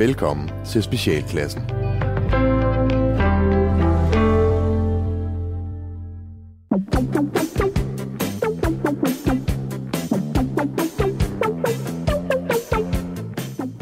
[0.00, 1.62] Velkommen til Specialklassen.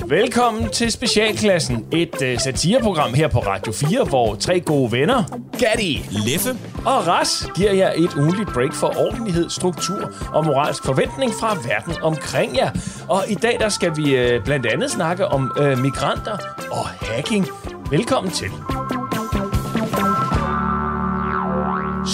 [0.09, 5.25] Velkommen til Specialklassen, et uh, satireprogram her på Radio 4, hvor tre gode venner,
[5.59, 11.33] Gatti Leffe og Ras, giver jer et ugenligt break for ordentlighed, struktur og moralsk forventning
[11.41, 12.71] fra verden omkring jer.
[13.09, 16.39] Og i dag der skal vi uh, blandt andet snakke om uh, migranter
[16.71, 17.47] og hacking.
[17.91, 18.49] Velkommen til.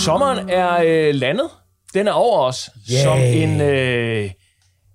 [0.04, 1.48] Sommeren er uh, landet.
[1.94, 3.02] Den er over os Yay.
[3.02, 3.60] som en...
[3.60, 4.30] Uh,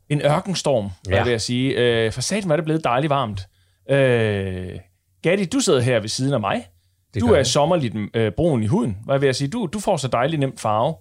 [0.10, 0.90] en ørkenstorm.
[1.10, 1.24] Ja.
[1.24, 1.74] vil jeg sige.
[1.76, 3.42] Øh, for satan var det blevet dejligt varmt.
[3.90, 4.80] Øh,
[5.24, 6.66] Gatti, du sidder her ved siden af mig.
[7.14, 9.48] Det du er sommerligt øh, brun i huden, hvad vil jeg sige.
[9.48, 10.96] Du, du får så dejligt nemt farve.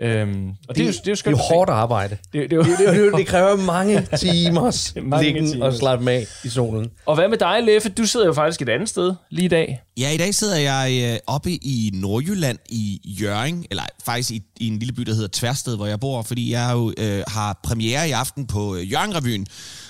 [0.00, 2.16] Øhm, og det, er jo, det er jo det er jo hårdt arbejde.
[2.32, 5.66] Det, det, er jo, Det, det, det, det kræver mange timers Mange liggen timer.
[5.66, 6.90] og slappe af i solen.
[7.06, 7.88] og hvad med dig, Leffe?
[7.88, 9.80] Du sidder jo faktisk et andet sted lige i dag.
[9.98, 14.66] Ja, i dag sidder jeg øh, oppe i Nordjylland i Jørgen, eller faktisk i, i
[14.68, 18.08] en lille by, der hedder Tværsted, hvor jeg bor, fordi jeg jo øh, har premiere
[18.08, 19.46] i aften på øh, Jørgen-revyen.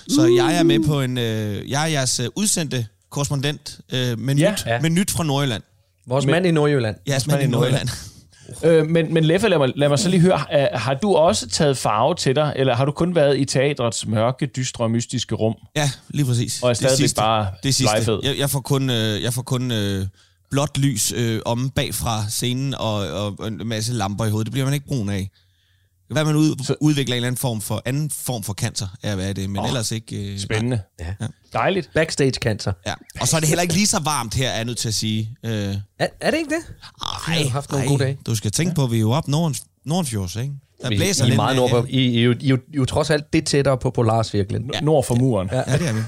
[0.09, 0.35] Så Uh.
[0.35, 1.17] jeg er med på en...
[1.17, 4.51] Øh, jeg er jeres øh, udsendte korrespondent øh, med, Ja.
[4.51, 4.79] nyt, Ja.
[4.81, 5.63] med nyt fra Nordjylland.
[6.07, 6.95] Vores mand i Nordjylland.
[7.07, 7.89] Jeres mand i Nordjylland.
[8.63, 10.45] Øh, men, men Leffe, lad mig, lad mig så lige høre.
[10.53, 14.07] Øh, har du også taget farve til dig, eller har du kun været i teatrets
[14.07, 15.55] mørke, dystre og mystiske rum?
[15.75, 16.63] Ja, lige præcis.
[16.63, 17.15] Og er stadigvæk sidste.
[17.21, 17.93] bare det sidste.
[17.95, 18.19] blegfed.
[18.23, 20.05] Jeg, jeg får kun, øh, jeg får kun øh,
[20.51, 24.45] blåt lys øh, om bagfra scenen og, og, og en masse lamper i hovedet.
[24.45, 25.29] Det bliver man ikke brun af.
[26.09, 29.15] Hvad man ud, Så- udvikler en eller anden form for, anden form for cancer, er
[29.15, 30.33] hvad er det, men oh, ellers ikke...
[30.33, 30.81] Øh, Spændende.
[30.99, 31.05] Ja.
[31.53, 31.89] Dejligt.
[31.93, 32.71] Backstage cancer.
[32.87, 32.93] Ja.
[33.21, 34.93] Og så er det heller ikke lige så varmt her, er jeg nødt til at
[34.93, 35.29] sige.
[35.45, 36.73] Øh, ej, Er, er det ikke det?
[37.27, 38.17] ej, har haft nogle gode dage.
[38.25, 40.53] Du skal tænke på, at vi er jo op Norden, Nordenfjords, ikke?
[40.81, 41.35] Der Vi, blæser I, er lidt.
[41.35, 43.89] meget nord på, I, I, jo- I, jo- I, jo trods alt det tættere på
[43.91, 44.69] polarsvirklen.
[44.73, 44.79] Ja.
[44.81, 45.49] Nord for muren.
[45.51, 45.71] Ja.
[45.71, 46.01] Ja, det er vi.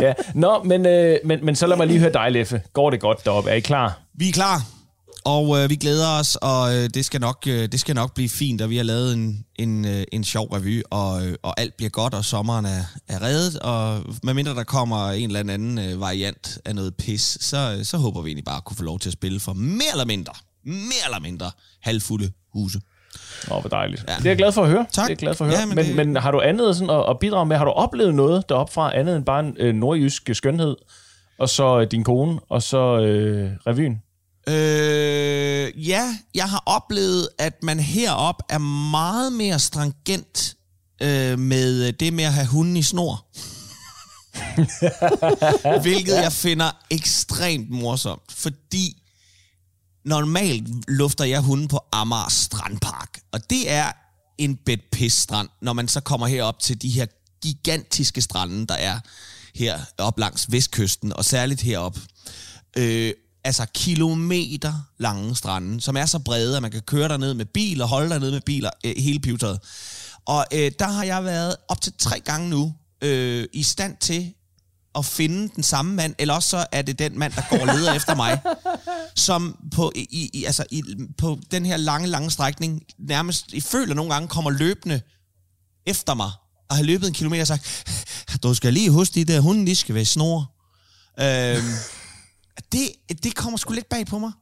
[0.06, 0.12] Ja.
[0.34, 2.62] Nå, men, øh, men, men så lad mig lige høre dig, Leffe.
[2.72, 3.50] Går det godt deroppe?
[3.50, 4.00] Er I klar?
[4.14, 4.62] Vi er klar,
[5.24, 8.28] og øh, vi glæder os, og øh, det, skal nok, øh, det skal nok blive
[8.28, 11.76] fint, og vi har lavet en, en, øh, en sjov revy, og, øh, og alt
[11.76, 16.00] bliver godt, og sommeren er, er reddet, og medmindre der kommer en eller anden øh,
[16.00, 18.98] variant af noget pis, så, øh, så håber vi egentlig bare at kunne få lov
[18.98, 20.32] til at spille for mere eller mindre,
[20.64, 21.50] mere eller mindre
[21.82, 22.80] halvfulde huse.
[23.50, 24.04] Åh, hvor dejligt.
[24.08, 24.14] Ja.
[24.14, 24.86] Det er jeg glad for at høre.
[24.92, 25.02] Tak.
[25.02, 25.60] Det er jeg glad for at høre.
[25.60, 27.56] Ja, men, men det- men har du andet sådan at, at bidrage med?
[27.56, 30.76] Har du oplevet noget deroppe fra andet end bare en øh, nordjysk skønhed,
[31.38, 34.02] og så øh, din kone, og så øh, revyen?
[34.48, 38.58] Øh, ja, jeg har oplevet, at man herop er
[38.90, 40.56] meget mere stringent
[41.02, 43.26] øh, med det med at have hunden i snor.
[45.82, 49.02] Hvilket jeg finder ekstremt morsomt, fordi
[50.04, 53.92] normalt lufter jeg hunden på Amager Strandpark, og det er
[54.38, 57.06] en bed pis strand, når man så kommer herop til de her
[57.42, 59.00] gigantiske strande, der er
[59.54, 61.98] her op langs vestkysten, og særligt herop.
[62.76, 63.12] Øh,
[63.44, 67.82] altså kilometer lange strande, som er så brede, at man kan køre derned med bil
[67.82, 69.60] og holde derned med biler øh, hele pivetøjet.
[70.26, 74.34] Og øh, der har jeg været op til tre gange nu øh, i stand til
[74.94, 77.66] at finde den samme mand, eller også så er det den mand, der går og
[77.66, 78.40] leder efter mig,
[79.26, 80.82] som på, i, i, altså i,
[81.18, 85.00] på den her lange, lange strækning nærmest, jeg føler nogle gange, kommer løbende
[85.86, 86.30] efter mig,
[86.70, 87.84] og har løbet en kilometer og sagt,
[88.42, 90.52] du skal lige huske, de der hunde, de skal være snor.
[91.20, 91.62] Øhm,
[92.72, 92.88] det,
[93.24, 94.32] det kommer sgu lidt bag på mig.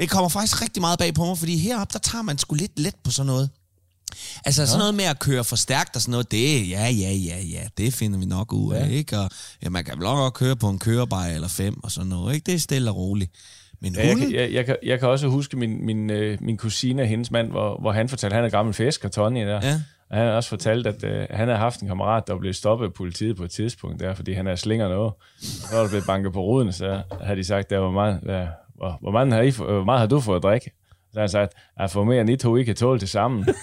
[0.00, 2.78] Det kommer faktisk rigtig meget bag på mig, fordi heroppe, der tager man sgu lidt
[2.78, 3.50] let på sådan noget.
[4.44, 7.40] Altså sådan noget med at køre for stærkt og sådan noget, det ja, ja, ja,
[7.42, 8.92] ja, det finder vi nok ud af, ja.
[8.94, 9.18] ikke?
[9.18, 9.30] Og
[9.62, 12.44] ja, man kan vel nok køre på en kørebar eller fem og sådan noget, ikke?
[12.46, 13.30] Det er stille og roligt.
[13.80, 16.56] Men Ja, jeg, kan- jeg, jeg, kan, jeg kan også huske min, min, øh, min
[16.56, 19.60] kusine og hendes mand, hvor, hvor han fortalte, at han er gammel fisker, Tony der.
[19.66, 19.80] Ja.
[20.10, 22.86] Og han har også fortalt, at øh, han har haft en kammerat, der blev stoppet
[22.86, 25.12] af politiet på et tidspunkt der, fordi han er slinger noget.
[25.40, 28.46] Så var der blevet banket på ruden, så havde de sagt, der var meget, der,
[28.74, 30.70] hvor, hvor, meget har I, hvor meget har du fået at drikke?
[31.12, 33.44] Så har han sagt, at for mere end I to, I kan tåle til sammen.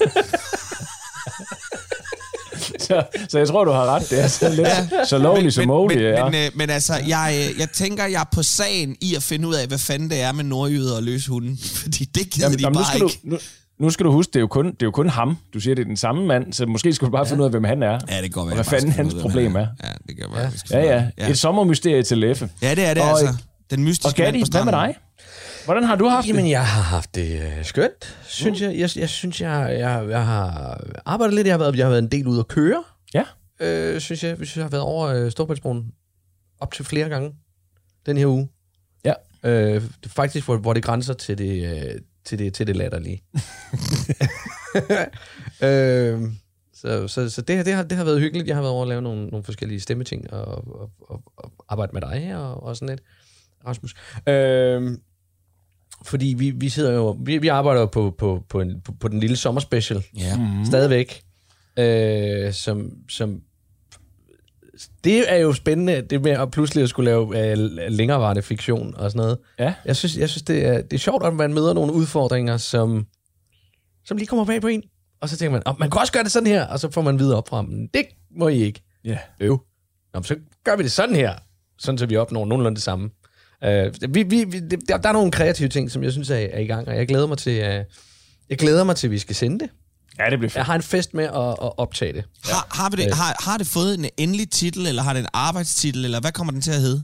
[2.85, 4.09] så, så jeg tror, du har ret.
[4.09, 5.05] Det er så lidt ja.
[5.05, 6.01] så lovligt som muligt.
[6.01, 6.29] men, ja.
[6.29, 9.47] men, øh, men altså, jeg, øh, jeg tænker, jeg er på sagen i at finde
[9.47, 11.59] ud af, hvad fanden det er med nordjyder og løse hunden.
[11.83, 13.19] Fordi det gider Jamen, de jamen, nu, bare skal du, ikke.
[13.29, 13.37] nu,
[13.79, 15.37] nu skal du huske, det er, jo kun, det er jo kun ham.
[15.53, 17.31] Du siger, det er den samme mand, så måske skal du bare ja.
[17.31, 17.99] finde ud af, hvem han er.
[18.09, 19.67] Ja, det går Og hvad fanden hans problem er.
[19.83, 20.51] Ja, det kan være.
[20.71, 20.79] Ja.
[20.79, 21.07] Ja, ja.
[21.17, 21.29] ja.
[21.29, 22.49] Et sommermysterie til Leffe.
[22.61, 23.27] ja, det er det Og- altså.
[23.69, 24.95] Den mystiske Og Gatti, mand på hvad med dig?
[25.65, 26.51] Hvordan har du haft Jamen, det?
[26.51, 28.75] jeg har haft det øh, skønt, synes jeg.
[28.77, 31.47] Jeg, jeg synes, jeg, jeg, jeg har arbejdet lidt.
[31.47, 32.83] Jeg har været, jeg har været en del ude at køre,
[33.13, 33.23] Ja.
[33.59, 34.35] øh, synes jeg.
[34.35, 35.91] Hvis jeg har været over øh, Storbritannien
[36.59, 37.31] op til flere gange
[38.05, 38.49] den her uge.
[39.05, 39.13] Ja.
[39.43, 42.75] Øh, det er faktisk, hvor, hvor det grænser til det, øh, til det, til det
[42.75, 43.23] latterlige.
[45.63, 46.21] øh,
[46.73, 48.47] Så, så, så det, her, det, har, det har været hyggeligt.
[48.47, 50.45] Jeg har været over at lave nogle, nogle forskellige stemmeting og,
[50.79, 53.01] og, og, og arbejde med dig og, og sådan lidt,
[53.67, 53.93] Rasmus.
[54.29, 55.01] Øhm,
[56.05, 59.07] fordi vi, vi sidder jo, vi, vi arbejder jo på, på, på, en, på, på
[59.07, 60.37] den lille sommerspecial Ja.
[60.37, 60.65] mm.
[60.65, 61.21] stadigvæk,
[61.77, 63.41] øh, som, som
[65.03, 67.57] det er jo spændende, det med at pludselig at skulle lave øh,
[67.89, 69.37] længerevarende fiktion og sådan noget.
[69.59, 69.73] Ja.
[69.85, 73.05] Jeg synes, jeg synes det, er, det er sjovt, at man møder nogle udfordringer, som,
[74.05, 74.83] som lige kommer bag på en.
[75.21, 77.01] Og så tænker man, oh, man kan også gøre det sådan her, og så får
[77.01, 77.87] man videre op fra dem.
[77.93, 78.81] Det må I ikke.
[79.03, 79.17] Ja.
[79.39, 79.59] Øv.
[80.13, 81.33] Nå, men så gør vi det sådan her,
[81.79, 83.09] sådan så vi opnår nogenlunde det samme.
[83.67, 86.59] Uh, vi, vi, vi, der, der er nogle kreative ting, som jeg synes er, er
[86.59, 87.83] i gang, og jeg glæder mig til, uh,
[88.49, 89.69] jeg glæder mig til, at vi skal sende det.
[90.19, 90.55] Ja, det bliver fedt.
[90.55, 92.23] Jeg har en fest med at, at optage det.
[92.43, 95.27] Har, har, vi det, har, har det fået en endelig titel, eller har det en
[95.33, 97.03] arbejdstitel, eller hvad kommer den til at hedde?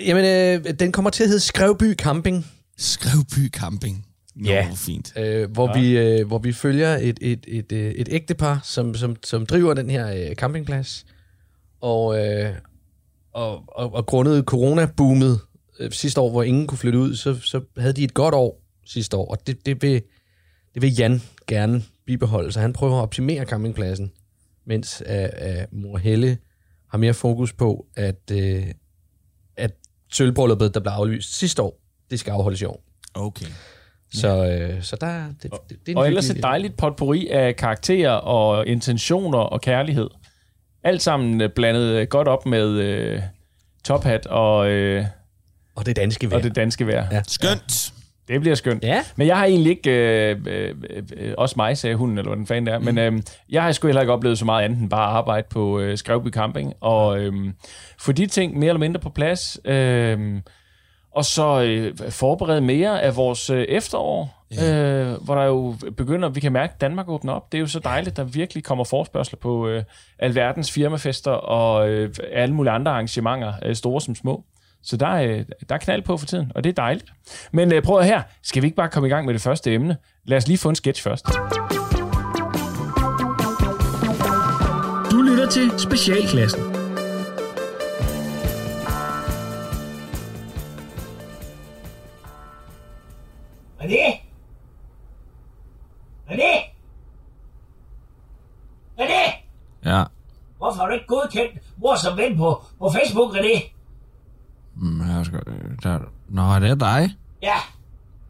[0.00, 2.46] Jamen, øh, den kommer til at hedde Skrevby Camping,
[2.78, 4.06] Skrevby Camping.
[4.36, 4.66] Nå, Ja.
[4.66, 5.12] hvor fint.
[5.18, 5.82] øh, hvor, ja.
[5.82, 9.74] vi, øh, hvor vi følger et, et, et, øh, et ægtepar, som, som, som driver
[9.74, 11.04] den her øh, campingplads.
[11.80, 12.54] Og, øh,
[13.34, 15.40] og, og, og grundet corona-boomet
[15.80, 18.62] øh, sidste år, hvor ingen kunne flytte ud, så, så havde de et godt år
[18.86, 20.02] sidste år, og det, det, vil,
[20.74, 24.12] det vil Jan gerne bibeholde, så han prøver at optimere campingpladsen,
[24.64, 26.38] mens øh, øh, mor Helle
[26.90, 28.66] har mere fokus på, at, øh,
[29.56, 29.70] at
[30.12, 32.84] sølvbrylluppet, der blev aflyst sidste år, det skal afholdes i år.
[33.14, 33.46] Okay.
[34.14, 37.56] Så, øh, så der, det, det, det er en Og ellers et dejligt potpourri af
[37.56, 40.08] karakterer og intentioner og kærlighed.
[40.84, 43.22] Alt sammen blandet godt op med øh,
[43.84, 45.04] tophat og, øh,
[45.74, 46.36] Og det danske vejr.
[46.38, 47.08] og det danske vejr.
[47.12, 47.22] Ja.
[47.28, 47.92] Skønt.
[48.28, 48.84] Det bliver skønt.
[48.84, 49.04] Ja.
[49.16, 49.90] Men jeg har egentlig ikke...
[49.90, 50.74] Øh, øh,
[51.16, 52.78] øh, også mig, sagde hunden, eller hvad den fanden det er.
[52.78, 55.46] Men øh, jeg har sgu heller ikke oplevet så meget andet end bare at arbejde
[55.50, 56.74] på øh, Skrevby Camping.
[56.80, 57.32] Og øh,
[57.98, 59.58] få de ting mere eller mindre på plads.
[59.64, 60.40] Øh,
[61.14, 64.44] og så øh, forberede mere af vores øh, efterår.
[64.52, 67.52] Øh, hvor der jo begynder, vi kan mærke, at Danmark åbner op.
[67.52, 69.84] Det er jo så dejligt, der virkelig kommer forspørgsel på øh,
[70.18, 74.44] alverdens firmafester og øh, alle mulige andre arrangementer, øh, store som små.
[74.82, 77.12] Så der er, der er knald på for tiden, og det er dejligt.
[77.52, 79.74] Men øh, prøv at her, skal vi ikke bare komme i gang med det første
[79.74, 79.96] emne?
[80.24, 81.26] Lad os lige få en sketch først.
[85.10, 86.62] Du lytter til Specialklassen.
[93.80, 94.20] René?
[96.30, 96.52] René?
[98.98, 99.22] René?
[99.84, 100.04] Ja.
[100.58, 103.72] Hvorfor har du ikke godkendt mor som ven på, på Facebook, René?
[104.76, 105.40] Mm, skal,
[105.82, 105.98] der,
[106.28, 107.10] nå, er det dig?
[107.42, 107.56] Ja.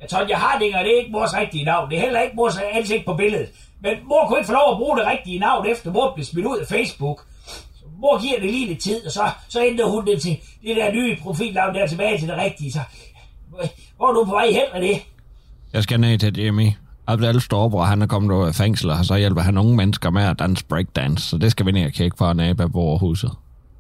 [0.01, 1.91] Jeg tror, jeg har det, det er ikke mors rigtige navn.
[1.91, 3.49] Det er heller ikke mors ansigt på billedet.
[3.81, 6.47] Men mor kunne ikke få lov at bruge det rigtige navn, efter mor blev smidt
[6.47, 7.25] ud af Facebook.
[7.47, 10.77] Så mor giver det lige lidt tid, og så, så ændrer hun det til det
[10.77, 12.73] der nye profilnavn der tilbage til det rigtige.
[12.73, 12.81] Så,
[13.97, 15.01] hvor er du på vej hen, René?
[15.73, 16.69] Jeg skal ned til Jimmy.
[17.07, 20.23] Abdel Storbror, han er kommet ud af fængsel, og så hjælper han unge mennesker med
[20.23, 21.29] at danse breakdance.
[21.29, 23.31] Så det skal vi ned og kigge på borgerhuset.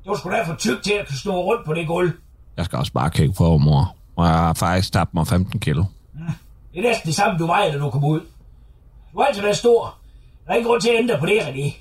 [0.06, 2.12] Du skulle da for tyk til at kunne snurre rundt på det gulv.
[2.56, 3.94] Jeg skal også bare kigge på, mor.
[4.16, 5.84] Og jeg har faktisk tabt mig 15 kilo.
[6.72, 8.20] Det er næsten det samme, du vejer, da du kom ud.
[9.12, 9.94] Du har altid været stor.
[10.46, 11.76] Der er ingen grund til at ændre på det, René.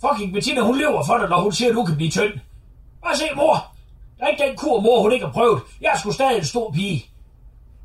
[0.00, 2.32] Fucking Bettina, hun lever for dig, når hun siger, at du kan blive tynd.
[3.04, 3.66] Bare se, mor.
[4.18, 5.62] Der er ikke den kur, mor, hun ikke har prøvet.
[5.80, 7.06] Jeg er sgu stadig en stor pige.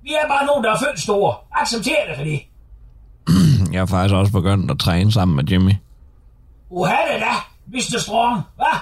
[0.03, 1.35] Vi er bare nogen, der er født store.
[1.51, 2.37] Accepter det, René.
[3.73, 5.71] Jeg har faktisk også begyndt at træne sammen med Jimmy.
[6.69, 7.33] Uha det da,
[7.67, 7.99] Mr.
[7.99, 8.41] Strong.
[8.55, 8.77] Hvad?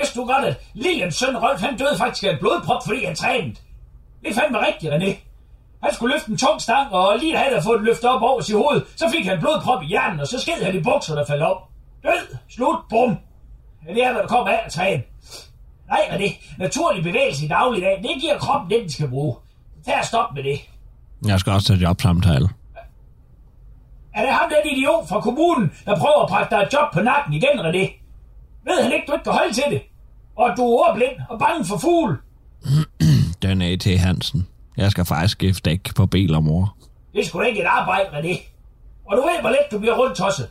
[0.00, 3.14] Vidste du godt, at Lilians søn Rolf, han døde faktisk af en blodprop, fordi han
[3.14, 3.56] trænede?
[4.22, 5.10] Det er fandme rigtigt, René.
[5.82, 8.22] Han skulle løfte en tung stang, og lige da han havde fået den løftet op
[8.22, 11.14] over sit hoved, så fik han blodprop i hjernen, og så sked han i bukser,
[11.14, 11.56] der faldt op.
[12.02, 13.18] Død, slut, bum.
[13.86, 15.02] Ja, det er, hvad der kommer af at træne.
[15.88, 19.36] Nej, René, naturlig bevægelse i dagligdag, det giver kroppen det, den skal bruge.
[19.86, 20.60] Tag og stop med det.
[21.26, 22.48] Jeg skal også til jobsamtale.
[24.14, 27.00] Er det ham, den idiot fra kommunen, der prøver at pakke dig et job på
[27.00, 28.00] nakken igen, René?
[28.64, 29.82] Ved han ikke, du ikke kan holde til det?
[30.40, 32.16] Og at du er ordblind og bange for fugle?
[33.42, 34.46] Den er til Hansen.
[34.76, 36.76] Jeg skal faktisk skifte dæk på biler, mor.
[37.14, 38.38] Det da ikke et arbejde, René.
[39.08, 40.48] Og du ved, hvor let du bliver rundt tosset.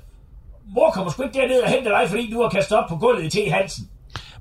[0.76, 3.24] Mor kommer sgu ikke derned og hente dig, fordi du har kastet op på gulvet
[3.24, 3.52] i T.
[3.52, 3.90] Hansen.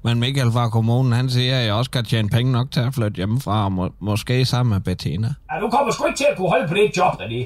[0.02, 2.94] Men Michael fra kommunen, han siger, at jeg også kan tjene penge nok til at
[2.94, 5.34] flytte hjemmefra, og må, måske sammen med Bettina.
[5.52, 7.42] Ja, du kommer sgu ikke til at kunne holde på det job, René.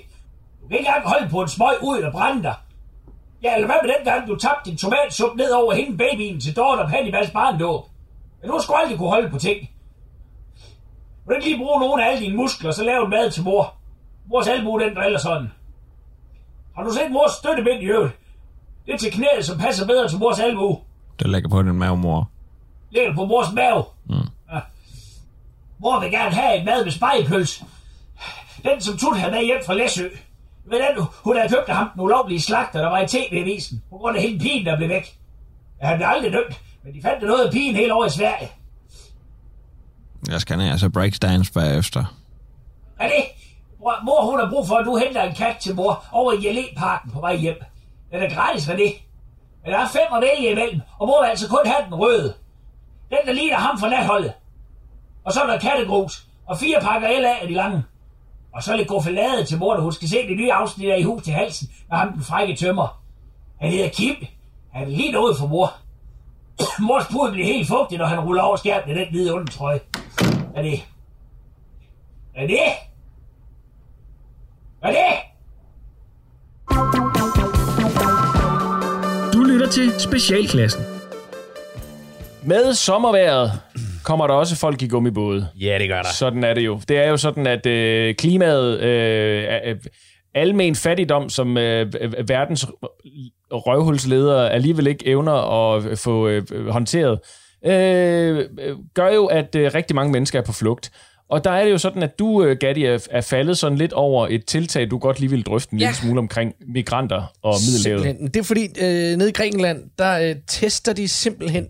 [0.62, 2.54] Du kan ikke engang holde på en smøg ud og brænde dig.
[3.42, 6.56] Ja, eller hvad med den gang, du tabte din tomatsuppe ned over hende babyen til
[6.56, 7.91] Dorte og Hannibals barndåb?
[8.42, 9.70] Men du har sgu aldrig kunne holde på ting.
[11.22, 13.30] Du kan ikke lige bruge nogle af alle dine muskler, og så lave en mad
[13.30, 13.74] til mor.
[14.26, 15.52] Mors albue, den driller sådan.
[16.76, 18.18] Har du set mors støttebind i øvrigt?
[18.86, 20.78] Det er til knæet, som passer bedre til mors albue.
[21.18, 22.30] Det ligger på din mave, mor.
[22.90, 23.84] Ligger på mors mave.
[24.06, 24.14] Mm.
[24.52, 24.60] Ja.
[25.78, 27.64] Mor vil gerne have en mad med spejepøls.
[28.64, 30.08] Den, som Tut havde med hjem fra Læsø.
[30.64, 33.96] Ved den, hun havde købt af ham den ulovlige slagter, der var i tv-avisen, på
[33.96, 35.18] grund af hele pigen, der blev væk.
[35.80, 38.50] Han blev aldrig dømt, men de fandt noget af pigen helt over i Sverige.
[40.28, 42.04] Jeg skal ned altså breakdance bagefter.
[43.00, 43.24] Er det?
[43.80, 47.10] Mor, hun har brug for, at du henter en kat til mor over i Jalé-parken
[47.10, 47.56] på vej hjem.
[48.12, 48.92] Den er gratis det.
[49.62, 52.34] Men der er fem at vælge imellem, og mor vil altså kun have den røde.
[53.10, 54.32] Den, der ligner ham fra natholdet.
[55.24, 57.84] Og så er der kattegrus, og fire pakker LA af de lange.
[58.54, 61.02] Og så lidt goffelade til mor, der hun skal se det nye afsnit af i
[61.02, 63.02] hus til halsen, med ham den frække tømmer.
[63.60, 64.16] Han hedder Kim.
[64.72, 65.72] Han er lige noget for mor.
[66.88, 69.80] Mors pud bliver helt fugtig, når han ruller over skærmen i den hvide undertrøje.
[70.54, 70.80] Er det?
[72.34, 72.58] Er det?
[74.82, 75.32] Er det?
[79.32, 80.82] Du lytter til Specialklassen.
[82.42, 83.52] Med sommerværet
[84.04, 85.48] kommer der også folk i gummibåde.
[85.60, 86.08] Ja, det gør der.
[86.08, 86.80] Sådan er det jo.
[86.88, 89.76] Det er jo sådan, at øh, klimaet, øh, øh,
[90.34, 91.92] almen fattigdom, som øh,
[92.28, 92.66] verdens
[93.50, 97.18] røvhulsledere alligevel ikke evner at få øh, håndteret,
[97.64, 98.48] øh,
[98.94, 100.92] gør jo, at øh, rigtig mange mennesker er på flugt.
[101.28, 103.92] Og der er det jo sådan, at du, øh, Gatti, er, er faldet sådan lidt
[103.92, 105.84] over et tiltag, du godt lige vil drøfte en ja.
[105.84, 105.90] Ja.
[105.90, 108.02] lille smule omkring migranter og middelhavet.
[108.02, 108.26] Simpelthen.
[108.26, 111.66] Det er fordi, øh, nede i Grækenland, der øh, tester de simpelthen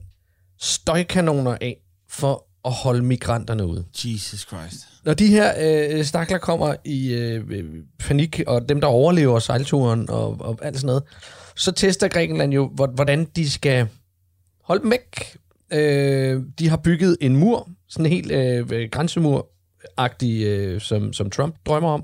[0.60, 1.76] støjkanoner af
[2.10, 3.84] for at holde migranterne ude.
[4.04, 4.91] Jesus Christ.
[5.04, 7.64] Når de her øh, stakler kommer i øh, øh,
[7.98, 11.02] panik, og dem, der overlever sejlturen og, og alt sådan noget,
[11.56, 13.88] så tester Grækenland jo, hvordan de skal
[14.64, 15.36] holde dem væk.
[15.72, 21.30] Øh, de har bygget en mur, sådan en helt øh, øh, grænsemur-agtig, øh, som, som
[21.30, 22.02] Trump drømmer om.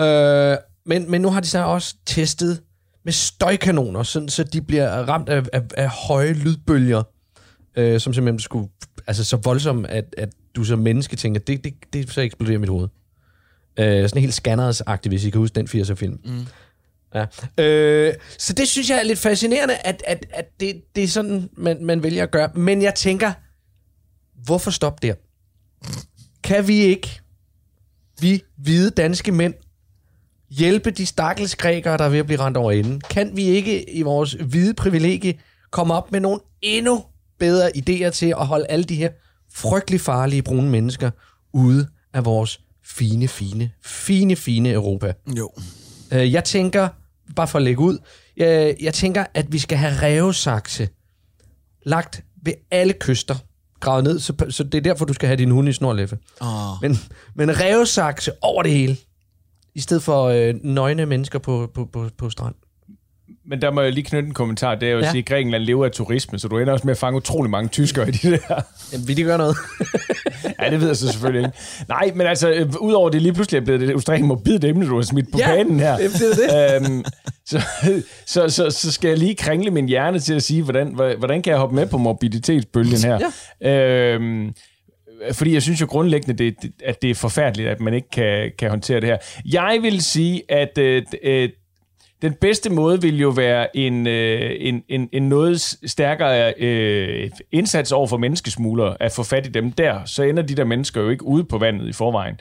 [0.00, 0.56] Øh,
[0.86, 2.62] men, men nu har de så også testet
[3.04, 7.02] med støjkanoner, sådan, så de bliver ramt af, af, af høje lydbølger,
[7.76, 8.68] øh, som simpelthen skulle,
[9.06, 12.68] altså så voldsomt, at, at du som menneske tænker, det, det, det så eksploderer mit
[12.68, 12.88] hoved.
[13.78, 16.20] Øh, sådan helt scanners-agtigt, hvis I kan huske den 80'er-film.
[16.24, 16.46] Mm.
[17.14, 17.26] Ja.
[17.64, 21.50] Øh, så det synes jeg er lidt fascinerende, at, at, at det, det er sådan,
[21.56, 22.50] man, man vælger at gøre.
[22.54, 23.32] Men jeg tænker,
[24.44, 25.14] hvorfor stoppe der?
[26.44, 27.20] Kan vi ikke,
[28.20, 29.54] vi hvide danske mænd,
[30.50, 33.00] hjælpe de stakkels grækere, der er ved at blive rent over enden?
[33.00, 35.38] Kan vi ikke i vores hvide privilegie
[35.70, 37.04] komme op med nogle endnu
[37.38, 39.10] bedre idéer til at holde alle de her
[39.54, 41.10] frygtelig farlige brune mennesker
[41.52, 45.12] ude af vores fine, fine, fine, fine Europa?
[45.38, 45.50] Jo.
[46.12, 46.88] Øh, jeg tænker,
[47.36, 47.98] bare for at lægge ud,
[48.36, 50.88] jeg, jeg tænker, at vi skal have revsakse
[51.82, 53.36] lagt ved alle kyster,
[53.80, 56.18] gravet ned, så, så det er derfor, du skal have din hund i snorlæffe.
[56.40, 56.48] Oh.
[56.82, 56.98] Men,
[57.34, 58.96] men revsakse over det hele,
[59.74, 62.54] i stedet for øh, nøgne mennesker på, på, på, på strand.
[63.46, 64.74] Men der må jeg lige knytte en kommentar.
[64.74, 65.10] Det er jo at Ja.
[65.10, 67.68] sige, at Grækenland lever af turisme, så du ender også med at fange utrolig mange
[67.68, 68.60] tyskere i de der.
[68.92, 69.56] Jamen, vil de gøre noget?
[70.62, 71.58] Ja, det ved jeg så selvfølgelig ikke.
[71.88, 74.94] Nej, men altså, øh, udover det lige pludselig er blevet det ekstremt morbidt emne, du
[74.96, 75.96] har smidt på Ja, banen her.
[75.96, 76.04] det
[76.50, 76.86] er det.
[76.86, 77.04] Øhm,
[77.46, 77.60] så,
[78.26, 81.42] så, så, så skal jeg lige kringle min hjerne til at sige, hvordan, hvor- hvordan
[81.42, 83.18] kan jeg hoppe med på morbiditetsbølgen her?
[83.60, 84.14] Ja.
[84.14, 84.52] Øhm,
[85.32, 88.50] fordi jeg synes jo grundlæggende, det, det- at det er forfærdeligt, at man ikke kan,
[88.58, 89.16] kan håndtere det her.
[89.52, 91.48] Jeg vil sige, at øh, øh,
[92.22, 97.92] den bedste måde vil jo være en, øh, en, en, en noget stærkere øh, indsats
[97.92, 100.04] over for menneskesmuglere, at få fat i dem der.
[100.04, 102.40] Så ender de der mennesker jo ikke ude på vandet i forvejen.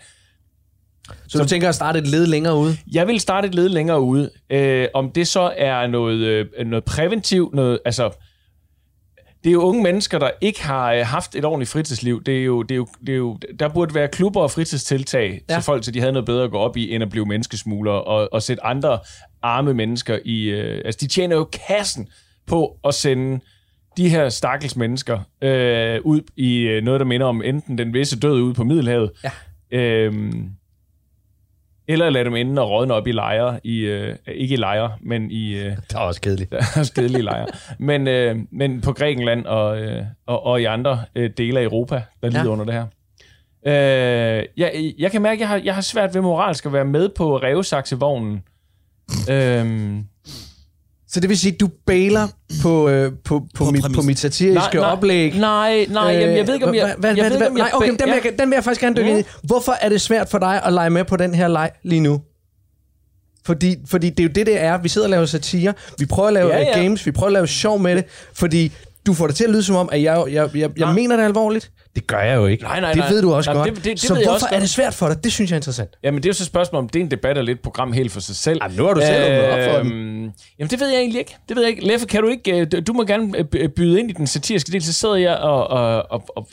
[1.28, 2.78] Så du tænker at starte et led længere ude?
[2.92, 4.30] Jeg vil starte et led længere ude.
[4.50, 8.10] Øh, om det så er noget, øh, noget præventivt, noget, altså,
[9.44, 12.24] det er jo unge mennesker, der ikke har øh, haft et ordentligt fritidsliv.
[12.24, 15.42] Det er jo, det er jo, det er jo, der burde være klubber og fritidstiltag
[15.50, 15.54] ja.
[15.54, 18.04] Til folk, så de havde noget bedre at gå op i, end at blive menneskesmuglere
[18.04, 19.00] og, og sætte andre
[19.42, 20.44] arme mennesker i...
[20.44, 22.08] Øh, altså, de tjener jo kassen
[22.48, 23.40] på at sende
[23.98, 28.20] de her stakkels mennesker øh, ud i øh, noget, der minder om enten den visse
[28.20, 29.32] død ude på Middelhavet, Ja.
[29.72, 30.50] Øhm,
[31.92, 35.32] eller lade dem ende og rådne op i lejre, i, øh, ikke i lejre, men
[35.32, 36.54] i øh, Det er også kedeligt.
[36.84, 37.48] skedelige lejre.
[37.80, 42.02] Men, øh, men på Grækenland og, øh, og, og i andre øh, dele af Europa,
[42.22, 42.48] der lider Ja.
[42.50, 42.86] under det her.
[43.66, 46.86] Øh, jeg, jeg kan mærke, at jeg har, jeg har svært ved moralsk at være
[46.86, 48.44] med på revsaksevognen.
[49.30, 50.06] øhm,
[51.13, 52.27] Så det vil sige, at du bailer
[52.62, 53.96] på, øh, på, på, På mit, præmis.
[53.96, 55.34] på mit satiriske nej, oplæg.
[55.39, 56.89] Nej, nej, jamen, jeg ved ikke, om jeg...
[56.96, 58.63] Øh, Hvad, jeg hvad, ved om jeg nej, okay, den, vil jeg, den vil jeg
[58.63, 59.24] faktisk gerne dykke ind i.
[59.44, 62.22] Hvorfor er det svært for dig at lege med på den her leg lige nu?
[63.46, 64.77] Fordi, fordi det er jo det, det er.
[64.77, 65.74] Vi sidder og laver satire.
[66.00, 66.68] Vi prøver at lave Ja, ja.
[66.68, 66.82] ja.
[66.84, 67.06] games.
[67.06, 68.06] Vi prøver at lave sjov med det.
[68.34, 68.72] Fordi
[69.05, 71.24] du får det til at lyde som om, at jeg, jeg, jeg, jeg mener det
[71.24, 71.72] alvorligt.
[71.96, 72.63] Det gør jeg jo ikke.
[72.63, 73.10] Nej, nej, det nej.
[73.10, 73.75] ved du også Nej, godt.
[73.75, 75.24] det- det- det så hvorfor også er det svært for dig?
[75.24, 75.89] Det synes jeg er interessant.
[76.03, 77.91] Jamen, det er jo så et spørgsmål om, det er en debat eller et program
[77.93, 78.60] helt for sig selv.
[78.63, 79.91] Jamen, nu har du selv åbnet op for den.
[79.93, 81.36] Øhm, Jamen, det ved jeg egentlig ikke.
[81.50, 81.88] Det ved jeg ikke.
[81.88, 82.60] Leffe, kan du ikke...
[82.60, 85.36] øh, Du må gerne øh, by- byde ind i den satiriske del, så sidder jeg
[85.36, 86.48] og, og, og, og,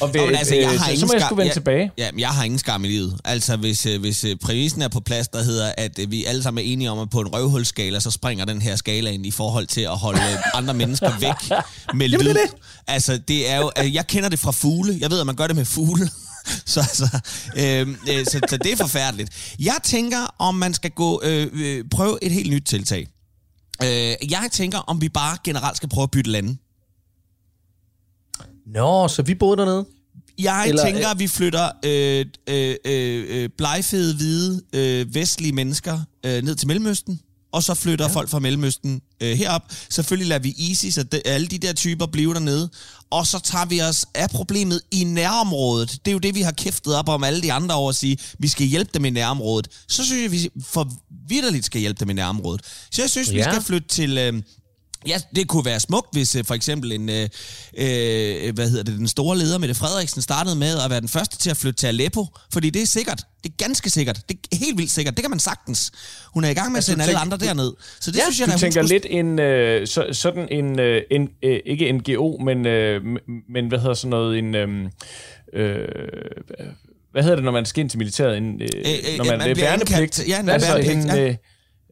[0.00, 1.90] Og ved, Nå, men altså, jeg har så, så må jeg skulle vende jeg- tilbage.
[1.98, 3.18] Ja, men jeg har ingen skam i livet.
[3.24, 6.42] Altså, hvis, øh, hvis øh, præmissen er på plads, der hedder, at øh, vi alle
[6.42, 9.30] sammen er enige om, at på en røvhulsskala, så springer den her skala ind i
[9.30, 11.58] forhold til at holde øh, andre mennesker væk
[11.94, 12.18] med lyd.
[12.18, 12.50] det er det.
[12.86, 13.70] Altså, det er jo...
[13.82, 14.96] øh, Jeg kender det fra fugle.
[15.00, 16.10] Jeg ved, at man gør det med fugle.
[16.66, 17.08] Så, altså,
[17.56, 19.54] øh, øh, så, så det er forfærdeligt.
[19.58, 23.06] Jeg tænker, om man skal gå øh, øh, prøve et helt nyt tiltag.
[23.82, 23.88] Øh,
[24.30, 26.56] jeg tænker, om vi bare generelt skal prøve at bytte lande.
[28.74, 29.86] Nå, så vi boede dernede?
[30.38, 35.98] Jeg Eller, tænker, at vi flytter øh, øh, øh, øh, blegfede, hvide, øh, vestlige mennesker
[36.26, 37.20] øh, ned til Mellemøsten,
[37.52, 38.14] og så flytter ja.
[38.14, 39.62] folk fra Mellemøsten øh, herop.
[39.90, 42.70] Selvfølgelig lader vi ISIS og de, alle de der typer blive dernede,
[43.10, 45.90] og så tager vi os af problemet i nærområdet.
[45.90, 48.18] Det er jo det, vi har kæftet op om alle de andre år at sige,
[48.38, 49.68] vi skal hjælpe dem i nærområdet.
[49.88, 50.92] Så synes jeg, vi for
[51.28, 52.60] vidderligt skal hjælpe dem i nærområdet.
[52.90, 53.34] Så jeg synes, ja.
[53.34, 54.18] vi skal flytte til...
[54.18, 54.42] Øh,
[55.06, 57.22] Ja, det kunne være smukt, hvis øh, for eksempel en, øh,
[57.78, 61.38] øh, hvad hedder det, den store leder, Mette Frederiksen, startede med at være den første
[61.38, 63.22] til at flytte til Aleppo, fordi det er sikkert.
[63.44, 64.20] Det er ganske sikkert.
[64.28, 65.16] Det er helt vildt sikkert.
[65.16, 65.92] Det kan man sagtens.
[66.34, 67.72] Hun er i gang med at sende alle andre derned.
[68.00, 70.78] Så det Ja, synes jeg, Du at tænker skulle- lidt en, øh, så, sådan en,
[70.80, 73.02] øh, en øh, ikke NGO, men, øh,
[73.48, 74.68] men hvad hedder sådan noget, en, øh,
[75.52, 75.88] øh,
[77.12, 78.36] hvad hedder det, når man skal ind til militæret?
[78.36, 80.28] En, øh, øh, når man, man øh, bliver værnepligt.
[80.28, 81.34] Ja, en altså værnepligt, en, ja.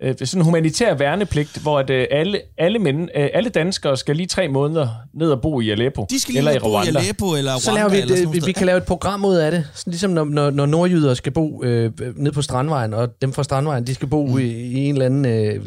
[0.03, 3.97] Øh, øh, sådan en humanitær værnepligt, hvor at, øh, alle, alle, men, øh, alle danskere
[3.97, 6.07] skal lige tre måneder ned og bo i Aleppo.
[6.11, 7.01] De skal lige eller i bo i Rwanda.
[7.01, 7.65] Aleppo eller Rwanda.
[7.65, 9.65] Så laver vi, et, noget vi, vi kan lave et program ud af det.
[9.75, 13.43] Sådan ligesom når, når, når nordjyder skal bo øh, ned på Strandvejen, og dem fra
[13.43, 14.39] Strandvejen, de skal bo mm.
[14.39, 15.25] i, i en eller anden...
[15.25, 15.65] Øh,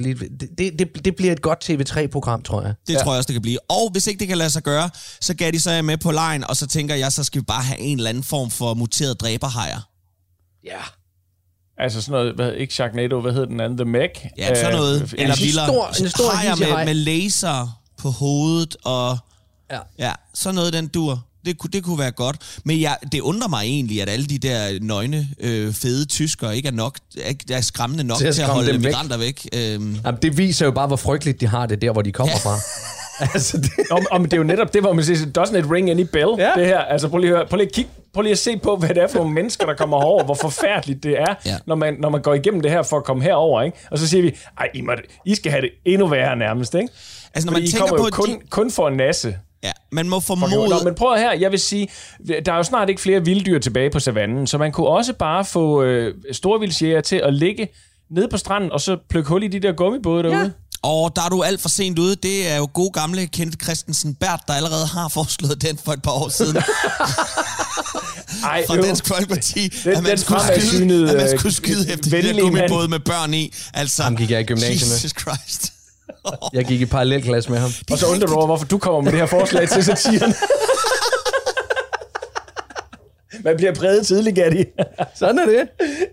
[0.58, 2.74] det, det, det, bliver et godt TV3-program, tror jeg.
[2.88, 3.00] Det ja.
[3.00, 3.60] tror jeg også, det kan blive.
[3.70, 4.90] Og hvis ikke det kan lade sig gøre,
[5.22, 7.46] så gav de så er med på lejen, og så tænker jeg, så skal vi
[7.46, 9.88] bare have en eller anden form for muteret dræberhajer.
[10.64, 11.01] Ja.
[11.82, 13.78] Altså sådan noget, hvad, ikke Sharknado, hvad hedder den anden?
[13.78, 14.10] The Meg?
[14.38, 15.02] Ja, sådan noget.
[15.02, 15.68] Øh, eller en vildere.
[15.68, 19.18] stor- en stor hajer med, med laser på hovedet, og
[19.72, 19.80] Ja.
[20.00, 21.24] ja, sådan noget, den dur.
[21.46, 22.38] Det kunne, det kunne være godt.
[22.66, 26.68] Men jeg, det undrer mig egentlig, at alle de der nøgne, øh, fede tyskere ikke
[26.68, 26.98] er nok
[27.28, 28.90] ikke er skræmmende nok Til at til at holde dem væk.
[28.90, 29.48] migranter væk.
[29.54, 32.34] Øhm, Jamen, det viser jo bare, hvor frygteligt de har det der, hvor de kommer
[32.44, 32.58] fra.
[33.34, 35.90] altså, det, Om, om det er jo netop det, hvor man siger, doesn't it ring
[35.92, 36.52] any bell, Ja.
[36.56, 36.80] det her?
[36.80, 38.90] Altså prøv lige at høre, prøv lige at kigge, prøv lige at se på, hvad
[38.90, 41.56] det er for nogle mennesker, der kommer herover, hvor forfærdeligt det er, Ja.
[41.68, 43.78] når, man, når man går igennem det her for at komme herover, ikke?
[43.92, 44.92] Og så siger vi, ej, I, må,
[45.26, 46.88] I skal have det endnu værre nærmest, ikke?
[47.34, 49.36] altså, når Fordi man I tænker kommer på, jo kun, de, kun for en nasse.
[49.64, 50.76] ja, man må Nå, formode...
[50.86, 51.88] men prøv her, jeg vil sige,
[52.46, 55.46] der er jo snart ikke flere vilddyr tilbage på savannen, så man kunne også bare
[55.46, 57.68] få øh, storvildsjæger til at ligge
[58.10, 60.38] nede på stranden, og så plukke hul i de der gummibåde derude.
[60.40, 60.50] Ja.
[60.84, 62.16] Og der er du alt for sent ude.
[62.16, 66.02] Det er jo god gamle Kent Christensen Bert, der allerede har foreslået den for et
[66.02, 66.58] par år siden.
[68.44, 68.76] Ej, fra.
[68.76, 72.22] Dansk Folkeparti, Den- at man den skulle skyde, at man øh, skulle skyde efter de
[72.34, 73.54] der gummibåde med børn i.
[73.74, 74.96] Altså, Ham gik jeg i gymnasiet med.
[74.96, 75.74] Jesus Christ.
[76.54, 77.72] jeg gik i parallelklasse med ham.
[77.92, 80.34] Og så undrer du over, hvorfor du kommer med det her forslag til satiren.
[83.44, 84.64] Man bliver præget tidligt, Gatti.
[85.16, 85.68] Sådan er det.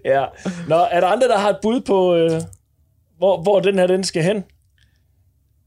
[0.05, 0.25] ja.
[0.69, 2.43] Nå, er der andre, der har et bud på, øh,
[3.19, 4.37] hvor, hvor den her den skal hen?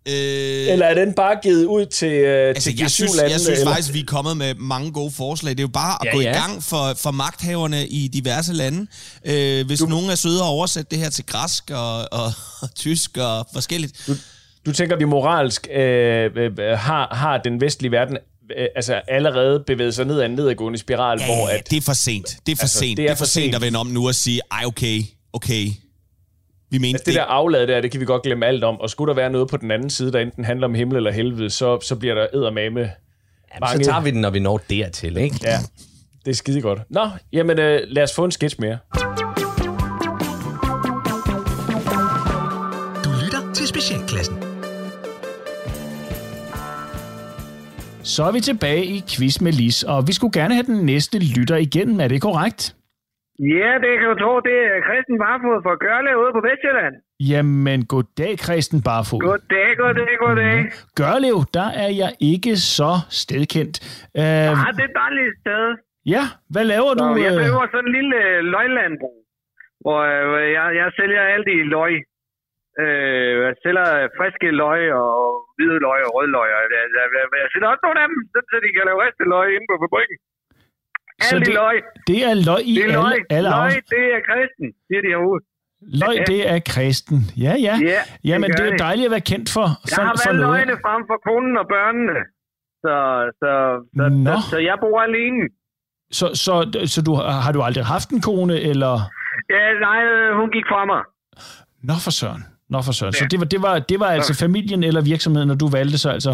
[0.07, 3.31] Øh, Eller er den bare givet ud til, øh, altså, til jeg synes, G7-landene?
[3.31, 3.71] jeg synes eller?
[3.71, 5.51] faktisk, vi er kommet med mange gode forslag.
[5.51, 6.31] Det er jo bare at Ja, gå i ja.
[6.33, 8.87] gang for, for magthaverne i diverse lande.
[9.25, 12.75] Øh, hvis du, nogen er søde at oversætte det her til græsk og, og, og
[12.75, 14.03] tysk og forskelligt.
[14.07, 14.13] Du,
[14.65, 18.17] Du tænker, vi moralsk øh, øh, har, har den vestlige verden
[18.57, 21.69] øh, altså allerede bevæget sig ned ad en nedadgående spiral, ja, hvor at...
[21.69, 22.37] det er for sent.
[22.45, 22.97] Det er for Altså, sent.
[22.97, 23.55] det er for sent sent.
[23.55, 25.67] at vende om nu og sige, ej okay, okay.
[26.71, 28.81] Vi mente Altså det der aflad der, det kan vi godt glemme alt om.
[28.81, 31.11] Og skulle der være noget på den anden side, der enten handler om himmel eller
[31.11, 35.17] helvede, så, så bliver der eddermame Jamen, så tager vi den, når vi når dertil,
[35.17, 35.35] ikke?
[35.43, 35.57] Ja,
[36.25, 36.79] det er skide godt.
[36.89, 38.77] Nå, jamen øh, lad os få en sketch mere.
[43.03, 44.37] Du lytter til Specialklassen.
[48.03, 51.19] Så er vi tilbage i Quiz med Lis, og vi skulle gerne have den næste
[51.19, 51.99] lytter igennem.
[51.99, 52.75] Er det korrekt?
[53.57, 54.33] Ja, det kan du tro.
[54.49, 56.95] Det er Christian Barfod fra Gørle ude på Vestjylland.
[57.31, 59.21] Jamen, goddag, Kristen Barfod.
[59.29, 60.55] Goddag, goddag, goddag.
[60.99, 63.75] Gørlev, der er jeg ikke så stedkendt.
[64.21, 65.63] Uh, Ah, det er et dejligt sted.
[66.15, 66.23] ja,
[66.53, 67.05] hvad laver du?
[67.07, 67.39] Så jeg øh?
[67.41, 69.17] driver sådan en lille øh, løglandbrug,
[69.83, 71.93] hvor øh, jeg, jeg sælger alt i løg.
[72.83, 75.11] Øh, jeg sælger friske løg og
[75.55, 76.47] hvide løg og rød løg.
[76.55, 79.27] Jeg, jeg, jeg, jeg sælger også nogle af dem, så så de kan lave ristet
[79.33, 80.17] løg inde på fabrikken.
[81.37, 81.77] I det, løg.
[82.07, 83.13] det er løg i Det er løg.
[83.13, 85.41] alle, alle løg, det er kristen, siger de herude.
[86.01, 87.17] Løg, det er kristen.
[87.45, 87.75] Ja, ja.
[87.93, 88.79] Ja, Jamen, det det er det.
[88.79, 91.65] dejligt at være kendt for, Jeg for, har for valgt løgene frem for konen og
[91.75, 92.17] børnene.
[92.83, 92.95] Så,
[93.41, 93.51] så,
[93.97, 95.43] så, så, så jeg bor alene.
[96.19, 96.53] Så, så,
[96.93, 97.11] så du,
[97.45, 98.93] har du aldrig haft en kone, eller...
[99.55, 101.01] Ja, nej, øh, hun gik fra mig.
[101.89, 102.43] Nå for søren.
[102.69, 103.13] Nå for søren.
[103.13, 106.09] Så det var, det var, det var altså familien eller virksomheden, og du valgte så
[106.09, 106.33] altså...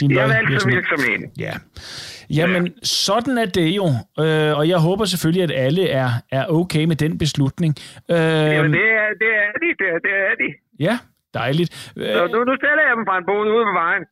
[0.00, 1.24] din Jeg valgte virksomheden.
[1.38, 1.52] Ja.
[2.30, 3.86] Jamen, sådan er det jo.
[4.24, 7.74] Øh, og jeg håber selvfølgelig, at alle er, er okay med den beslutning.
[8.10, 8.16] Øh,
[8.56, 10.48] Jamen, det er, det er de, det er, det er de.
[10.86, 10.94] ja,
[11.34, 11.70] dejligt.
[11.74, 14.04] Så nu, nu sælger jeg dem fra en bod ude på vejen.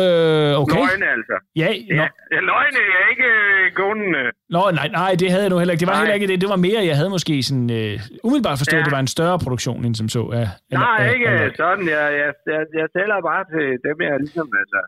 [0.00, 0.80] Øh, okay.
[0.82, 1.36] Løgne altså.
[1.62, 1.68] Ja.
[2.00, 3.28] Ja, ja løgne er ikke
[4.20, 4.28] øh.
[4.54, 5.82] Nå, nej, nej, det havde jeg nu heller ikke.
[5.84, 6.02] Det var Nej.
[6.04, 6.40] heller ikke det.
[6.44, 7.94] Det var mere, jeg havde måske sådan, øh,
[8.26, 8.82] umiddelbart forstået, Ja.
[8.84, 10.22] at det var en større produktion, end som så.
[10.40, 11.84] Af, af, Nej, af, ikke af, sådan.
[11.96, 14.46] Jeg, jeg, jeg, jeg sælger bare til dem, jeg ligesom...
[14.62, 14.80] Altså.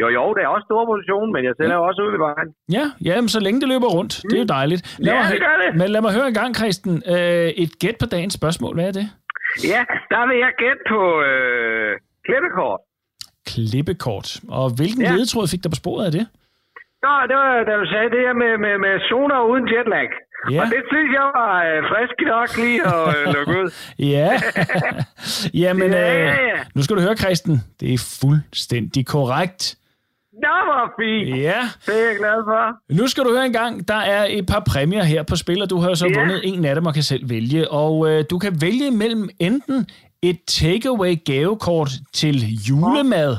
[0.00, 2.48] Jo, jo, det er også stor produktion, men jeg sælger også ude i vejen.
[2.76, 4.12] Ja, ja men så længe det løber rundt.
[4.30, 4.82] Det er jo dejligt.
[4.98, 5.70] Lad Ja, mig, det gør det.
[5.80, 6.94] Men lad mig høre en gang, Christen.
[7.14, 8.72] Øh, et gæt på dagens spørgsmål.
[8.78, 9.06] Hvad er det?
[9.72, 9.80] Ja,
[10.14, 11.90] der vil jeg gætte på øh,
[12.26, 12.80] klippekort.
[13.46, 14.28] Klippekort.
[14.48, 15.08] Og hvilken Ja.
[15.08, 15.14] ja.
[15.14, 16.26] ledetråd fik der på sporet af det?
[17.04, 20.08] Nå, det var, da du sagde det her med, med, med zoner uden jetlag.
[20.52, 20.60] Ja.
[20.60, 23.68] Og det synes jeg var øh, frisk nok lige at øh, lukke ud.
[23.98, 24.30] Ja.
[25.62, 26.58] Jamen, Ja, øh, ja, ja.
[26.74, 27.60] nu skal du høre, Christen.
[27.80, 29.76] Det er fuldstændig korrekt.
[30.42, 31.42] Nå, hvor fint.
[31.42, 31.60] Ja.
[31.86, 32.94] Det er jeg glad for.
[33.02, 35.70] Nu skal du høre en gang, der er et par præmier her på spil, og
[35.70, 36.20] du har jo så Ja.
[36.20, 37.70] vundet en af dem og kan selv vælge.
[37.70, 39.86] Og øh, du kan vælge mellem enten
[40.30, 42.36] et takeaway gavekort til
[42.68, 43.36] julemad,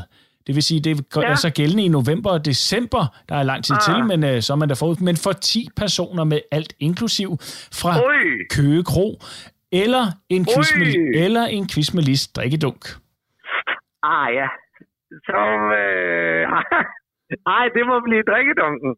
[0.48, 1.36] det vil sige, det er Ja.
[1.36, 3.82] så gældende i november og december, der er lang tid Ah.
[3.88, 4.96] til, men øh, så er man der forud.
[5.02, 7.30] Men for 10 personer med alt inklusiv
[7.82, 8.24] fra Ui.
[8.56, 9.20] Køge Kro,
[9.72, 11.18] eller en quiz med, Ui.
[11.26, 12.82] eller en quiz med Lis drikkedunk.
[14.04, 14.48] Ah, ja.
[15.28, 15.40] Så,
[15.82, 16.44] øh,
[17.58, 18.92] ej, det må blive drikkedunken.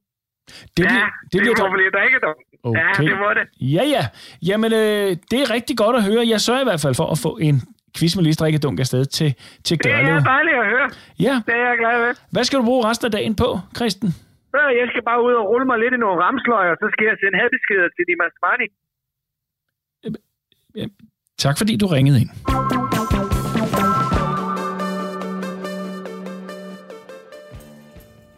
[0.78, 2.45] Det, Ja, bliver, det, det bliver må dog- blive drikkedunken.
[2.65, 3.04] Ja, Okay.
[3.04, 3.45] det må det.
[3.75, 4.04] Ja, ja.
[4.49, 6.23] Jamen, øh, det er rigtig godt at høre.
[6.34, 7.58] Jeg sørger i hvert fald for at få en
[7.97, 9.30] quiz med Lis drikkedunk afsted til,
[9.65, 10.21] til Det er Gørlev.
[10.36, 10.88] dejligt at høre.
[11.28, 11.36] Ja.
[11.47, 12.13] Det er jeg glad ved.
[12.36, 14.10] Hvad skal du bruge resten af dagen på, Christen?
[14.54, 17.15] Så jeg skal bare ud og rulle mig lidt i nogle ramsløjer, så skal jeg
[17.21, 18.67] sende hadbeskeder til de Masmani.
[21.43, 22.30] Tak fordi du ringede ind.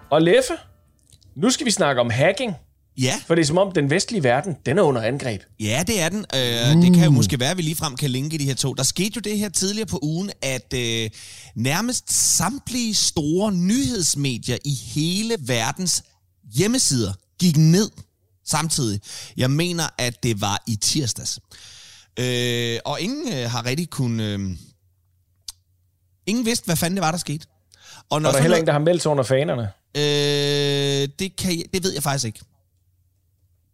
[0.10, 0.54] Og Leffe,
[1.36, 2.56] nu skal vi snakke om hacking.
[2.98, 5.42] Ja, For det er som om, den vestlige verden, den er under angreb.
[5.60, 6.26] ja, det er den.
[6.36, 8.74] Øh, Det kan jo måske være, at vi ligefrem kan linke de her to.
[8.74, 11.10] Der skete jo det her tidligere på ugen, at øh,
[11.56, 16.04] nærmest samtlige store nyhedsmedier i hele verdens
[16.54, 17.90] hjemmesider gik ned
[18.46, 19.02] samtidig.
[19.38, 21.40] Jeg mener, at det var i tirsdags.
[22.20, 24.40] Øh, og ingen øh, har rigtig kunnet...
[24.40, 24.50] Øh,
[26.26, 27.46] ingen vidste, hvad fanden det var, der skete.
[28.12, 29.70] når Og der er heller ingen, der har meldt sig under fanerne.
[29.98, 32.40] Øh, det, kan jeg, det ved jeg faktisk ikke.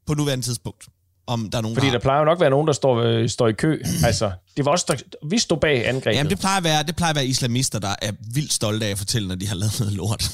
[0.08, 0.86] På nuværende tidspunkt.
[1.30, 2.02] Om der er nogen, Fordi der der har.
[2.02, 3.82] plejer jo nok at være nogen, der står, øh, står i kø.
[4.06, 4.96] Altså, det var også, der,
[5.30, 6.18] vi stod bag angrebet.
[6.18, 8.90] Jamen, det plejer, at være, det plejer at være islamister, der er vildt stolte af
[8.92, 10.32] at fortælle, når de har lavet noget lort.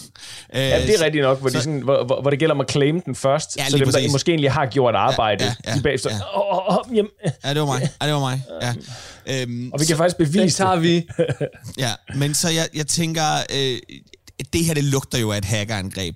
[0.56, 2.56] Øh, Ja, det er rigtigt nok, hvor, så- de sådan, hvor, hvor, hvor det gælder
[2.56, 4.12] om at claim den først, Ja, så dem, der præcis.
[4.12, 6.40] måske egentlig har gjort arbejdet, Ja, ja, de bagefter, ja.
[6.40, 7.12] åh, åh, åh, jamen,
[7.44, 7.90] Ja, det var mig.
[8.02, 8.42] Ja, det var mig.
[8.62, 8.74] Ja.
[9.42, 10.84] Øhm, og vi kan faktisk Den bevise tager det.
[10.84, 11.08] vi.
[11.78, 13.24] Ja, men så jeg, jeg tænker,
[13.56, 13.78] øh,
[14.54, 16.16] det her det lugter jo af et hackerangreb.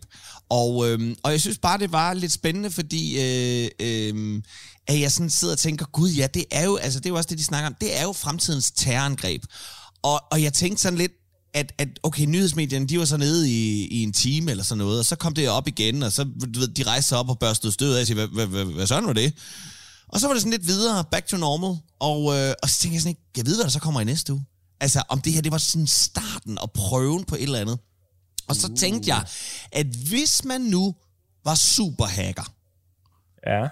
[0.49, 4.41] Og, øh, og jeg synes bare, det var lidt spændende, fordi øh, øh,
[4.87, 7.15] at jeg sådan sidder og tænker, gud ja, det er jo, altså det er jo
[7.15, 9.43] også det, de snakker om, det er jo fremtidens terrorangreb.
[10.03, 11.11] Og, og jeg tænkte sådan lidt,
[11.53, 14.99] at, at okay, nyhedsmedierne, de var så nede i, i en time eller sådan noget,
[14.99, 17.39] og så kom det op igen, og så du ved, de rejste sig op og
[17.39, 19.33] børstede stød af og sagde, hvad, hvad, hvad, hvad sådan var det?
[20.07, 22.93] Og så var det sådan lidt videre, back to normal, og, øh, og så tænkte
[22.93, 24.45] jeg sådan ikke, jeg ved, hvad der så kommer i næste uge.
[24.79, 27.79] Altså, om det her, det var sådan starten og prøven på et eller andet.
[28.47, 29.25] Og så tænkte jeg,
[29.71, 30.95] at hvis man nu
[31.43, 32.53] var superhacker,
[33.47, 33.67] Ja.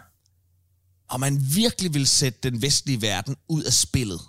[1.10, 4.22] og man virkelig vil sætte den vestlige verden ud af spillet,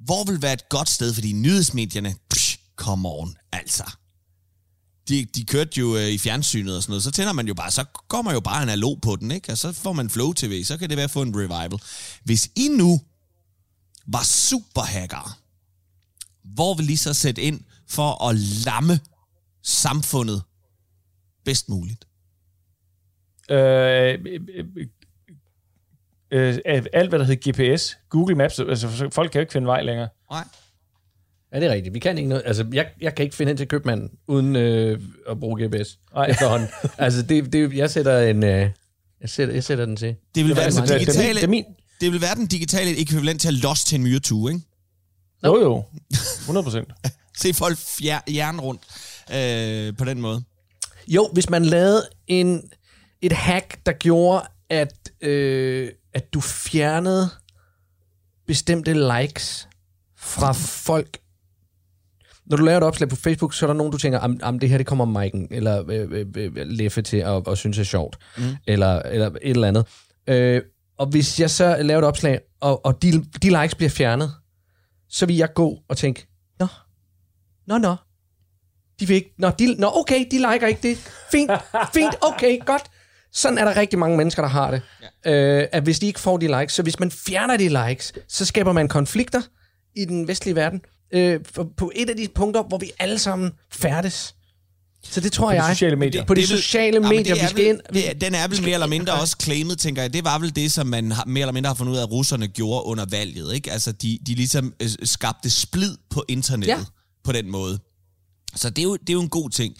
[0.00, 3.84] hvor vil være et godt sted, fordi nyhedsmedierne, psh, come on, altså.
[5.08, 7.70] De, de kørte jo øh, i fjernsynet og sådan noget, så tænder man jo bare,
[7.70, 9.52] så kommer jo bare en analog på den, ikke?
[9.52, 11.80] Og så får man Flow TV, så kan det være at få en revival.
[12.24, 13.00] Hvis I nu
[14.06, 15.32] var superhackere,
[16.44, 19.00] hvor vil I så sætte ind for at lamme
[19.62, 20.42] samfundet
[21.44, 22.04] bedst muligt?
[23.50, 24.40] Øh, øh,
[26.30, 29.66] øh, øh, alt, hvad der hedder GPS, Google Maps, altså folk kan jo ikke finde
[29.66, 30.08] vej længere.
[30.30, 30.44] Nej.
[31.52, 31.94] Ja, det er rigtigt.
[31.94, 32.42] Vi kan ikke noget.
[32.46, 36.26] Altså, jeg, jeg kan ikke finde hen til købmanden uden øh, at bruge GPS Nej.
[36.26, 36.68] efterhånden.
[36.98, 38.44] altså, det, det, jeg sætter en...
[38.44, 38.70] Øh,
[39.20, 40.16] jeg, sætter, jeg sætter den til.
[40.34, 41.64] Det vil, være Altså, den det, det, digitale, det, er min,
[42.00, 44.64] det vil være den digitale ekvivalent til at lost til en myretue, ikke?
[45.44, 45.84] jo jo,
[46.40, 46.88] 100 procent.
[47.40, 48.82] Se folk fjer, hjernen rundt
[49.30, 50.44] øh, på den måde.
[51.08, 52.70] Jo, hvis man lavede en,
[53.22, 57.30] et hack, der gjorde, at, øh, at du fjernede
[58.46, 59.68] bestemte likes
[60.16, 61.18] fra folk.
[62.46, 64.58] Når du laver et opslag på Facebook, så er der nogen, du tænker, am, am
[64.58, 67.84] det her det kommer Mike'en, eller øh, øh, øh, Leffe til at, at synes er
[67.84, 68.44] sjovt, mm.
[68.66, 69.86] eller, eller et eller andet.
[70.26, 70.62] Øh,
[70.98, 74.32] og hvis jeg så laver et opslag, og, og de, de likes bliver fjernet,
[75.08, 76.26] så vil jeg gå og tænke,
[76.60, 76.66] nå,
[77.68, 77.96] Nå, nå.
[79.00, 79.34] De vil ikke...
[79.38, 80.98] Nå, de, nå okay, de liker ikke det.
[81.30, 81.50] Fint,
[81.94, 82.82] fint, okay, godt.
[83.32, 84.82] Sådan er der rigtig mange mennesker, der har det.
[85.24, 85.32] Ja.
[85.62, 88.44] Øh, at hvis de ikke får de likes, så hvis man fjerner de likes, så
[88.44, 89.42] skaber man konflikter
[89.96, 90.80] i den vestlige verden.
[91.14, 94.34] Øh, på- på et af de punkter, hvor vi alle sammen færdes.
[95.04, 95.74] Så det tror På de jeg...
[95.74, 96.24] sociale medier.
[96.24, 97.80] På de Det sociale Ja, men medier, det vi er skal vel- ind...
[98.12, 100.12] Det Den er vel mere eller mindre også claimet, tænker jeg.
[100.12, 102.10] Det var vel det, som man har, mere eller mindre har fundet ud af, at
[102.10, 103.54] russerne gjorde under valget.
[103.54, 103.72] Ikke?
[103.72, 106.84] Altså, de, de ligesom øh, skabte splid på internettet Ja.
[107.28, 107.78] På den måde.
[108.54, 109.74] Så det er, jo, det er jo en god ting.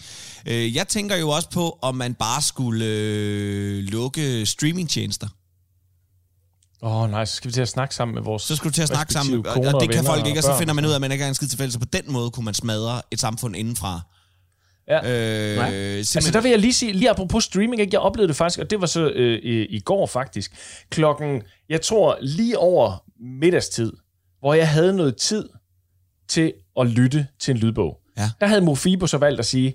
[0.45, 5.27] Øh, jeg tænker jo også på, om man bare skulle øh, lukke streamingtjenester.
[6.81, 8.75] Åh oh, nej, så skal vi til at snakke sammen med vores Så skulle du
[8.75, 10.59] til at snakke sammen, og, og det kan folk ikke, og så børn.
[10.59, 11.73] finder man ud af, at man ikke har en skid til fælles.
[11.73, 14.01] Så på den måde kunne man smadre et samfund indenfra.
[14.87, 14.97] Ja.
[14.97, 15.97] Øh, Nej.
[15.97, 17.93] Altså der vil jeg lige sige, lige apropos streaming, ikke?
[17.93, 20.51] jeg oplevede det faktisk, og det var så øh, i, i går faktisk,
[20.89, 23.03] klokken, jeg tror lige over
[23.39, 23.93] middagstid,
[24.39, 25.49] hvor jeg havde noget tid
[26.29, 27.97] til at lytte til en lydbog.
[28.17, 28.29] Ja.
[28.41, 29.73] Der havde Mofibo så valgt at sige,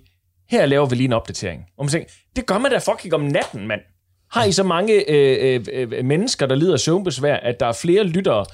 [0.51, 1.63] her laver vi lige en opdatering.
[1.79, 3.81] Og man tænker, det gør man da fucking om natten, mand.
[4.33, 7.73] Har I så mange øh, øh, øh, mennesker, der lider af søvnbesvær, at der er
[7.73, 8.45] flere lyttere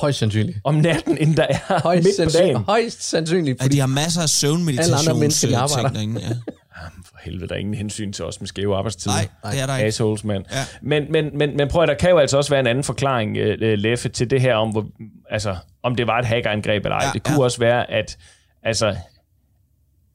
[0.00, 0.58] højst sandsynligt.
[0.64, 2.56] om natten, end der er Højst, midt på dagen?
[2.56, 3.58] højst sandsynligt.
[3.60, 5.88] Ja, Fordi de har masser af søvnmeditations Alle andre mennesker, de øh, arbejder.
[5.98, 6.52] ting derinde, ja.
[7.04, 9.14] For helvede, der er ingen hensyn til os med skæve arbejdstider.
[9.14, 9.86] Nej, det er der ikke.
[9.86, 10.44] Assholes, mand.
[10.52, 10.58] Ja.
[10.82, 13.30] Men, men, men, men prøv at der kan jo altså også være en anden forklaring,
[13.38, 14.86] uh, Leffe, til det her om, hvor,
[15.30, 17.04] altså, om det var et hackerangreb eller ej.
[17.04, 17.42] Ja, det kunne ja.
[17.44, 18.18] også være, at
[18.62, 18.96] altså,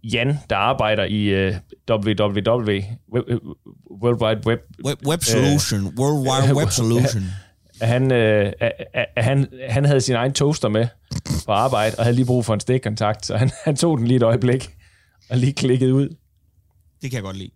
[0.04, 1.56] Jan, der arbejder i uh,
[1.89, 2.80] www,
[3.15, 3.39] Web-
[4.04, 7.24] World Wide Web, Web, web Solution, World Wide Web Solution.
[7.82, 8.52] han, øh,
[9.17, 10.88] han, han havde sin egen toaster med
[11.46, 14.15] på arbejde, og havde lige brug for en stikkontakt, så han, han tog den lige
[14.15, 14.70] et øjeblik,
[15.30, 16.15] og lige klikkede ud.
[17.02, 17.50] Det kan jeg godt lide.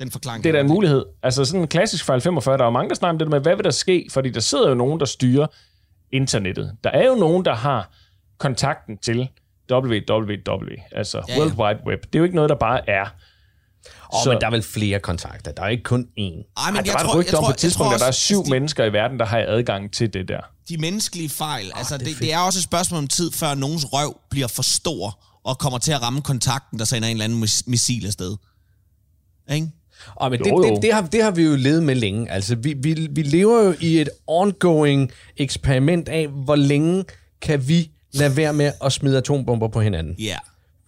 [0.00, 1.04] Den forklaring Det er da jeg en mulighed.
[1.22, 3.40] Altså sådan en klassisk fejl 45, der er mange, der snakker om det der med,
[3.40, 4.06] hvad vil der ske?
[4.12, 5.46] Fordi der sidder jo nogen, der styrer
[6.12, 6.72] internettet.
[6.84, 7.90] Der er jo nogen, der har
[8.38, 9.28] kontakten til
[9.72, 11.40] www, altså Ja, ja.
[11.40, 12.02] World Wide Web.
[12.02, 13.04] Det er jo ikke noget, der bare er.
[14.14, 15.52] Åh, Så- men der er vel flere kontakter.
[15.52, 16.22] Der er ikke kun én.
[16.22, 17.94] Ej, men Ej, jeg der var tror, et rygte jeg om på et tidspunkt, jeg
[17.94, 20.40] at der er syv altså, mennesker i verden, der har adgang til det der.
[20.68, 23.32] de, de menneskelige fejl, altså det er det, det er også et spørgsmål om tid,
[23.32, 27.12] før nogens røv bliver for stor og kommer til at ramme kontakten, der sender en
[27.16, 28.36] eller anden mis- missil afsted.
[29.54, 29.68] Ikke?
[30.14, 30.74] Og men det, Jo, jo.
[30.74, 32.30] det, det, har, det har vi jo levet med længe.
[32.30, 37.04] Altså, vi, vi, vi lever jo i et ongoing eksperiment af, hvor længe
[37.42, 40.14] kan vi lade være med at smide atombomber på hinanden.
[40.18, 40.24] Ja.
[40.24, 40.38] Yeah.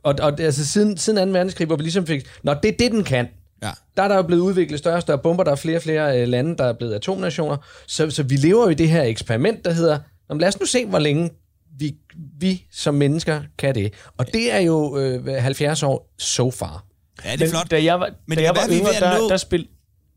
[0.03, 1.33] Og, og det- altså, siden, siden 2.
[1.33, 2.27] verdenskrig, hvor vi ligesom fik...
[2.43, 3.29] Nå, det er det, den kan.
[3.63, 3.71] Ja.
[3.97, 5.45] Der er der jo blevet udviklet større og større bomber.
[5.45, 7.57] Der er flere og flere øh, lande, der er blevet atomnationer.
[7.87, 9.99] Så, så vi lever jo i det her eksperiment, der hedder...
[10.41, 11.31] Lad os nu se, hvor længe
[11.79, 11.95] vi,
[12.41, 13.93] vi som mennesker kan det.
[14.19, 16.85] Og det er jo øh, 70 år so far.
[17.25, 17.71] Ja, det er Men flot.
[17.71, 19.67] da jeg var, Men da det jeg var være, yngre, der, nå- der spil...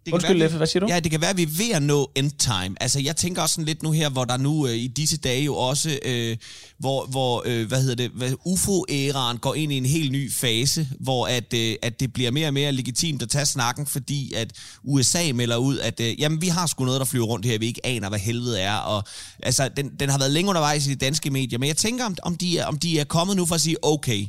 [0.05, 0.93] Det Undskyld, være, Leffe, hvad siger du?
[0.93, 2.75] Ja, det kan være, at vi er ved at nå end time.
[2.81, 5.43] Altså, jeg tænker også sådan lidt nu her, hvor der nu øh, i disse dage
[5.43, 6.37] jo også, øh,
[6.79, 10.87] hvor, hvor øh, hvad hedder det, hvad, UFO-æraen går ind i en helt ny fase,
[10.99, 14.51] hvor at, øh, at det bliver mere og mere legitimt at tage snakken, fordi at
[14.83, 17.65] USA melder ud, at øh, jamen, vi har sgu noget, der flyver rundt her, vi
[17.65, 18.75] ikke aner, hvad helvede er.
[18.75, 19.03] Og,
[19.43, 22.15] altså, den, den har været længe undervejs i de danske medier, men jeg tænker, om,
[22.23, 24.25] om, de er, om de er kommet nu for at sige, okay,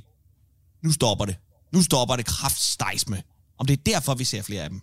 [0.85, 1.37] nu stopper det.
[1.73, 3.19] Nu stopper det kraftstejs med.
[3.59, 4.81] Om det er derfor, vi ser flere af dem.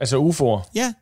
[0.00, 0.70] Altså UFO'er.
[0.74, 0.92] Ja,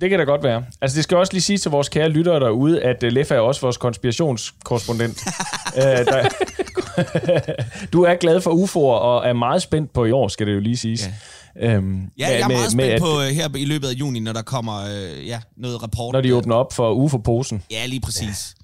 [0.00, 0.64] Det kan da godt være.
[0.80, 3.38] Altså, det skal også lige sige til vores kære lyttere derude, at uh, Leffe er
[3.38, 5.22] også vores konspirationskorrespondent.
[5.76, 6.28] uh, der,
[7.92, 10.60] du er glad for UFO'er og er meget spændt på i år, skal det jo
[10.60, 11.10] lige siges.
[11.56, 11.72] Ja.
[11.74, 13.92] Øhm, Ja, jeg er med- meget med, spændt at- på øh, her i løbet af
[13.92, 16.12] juni, når der kommer øh, ja, noget rapport.
[16.12, 17.62] Når de åbner op for UFO-posen.
[17.70, 18.54] Ja, lige præcis.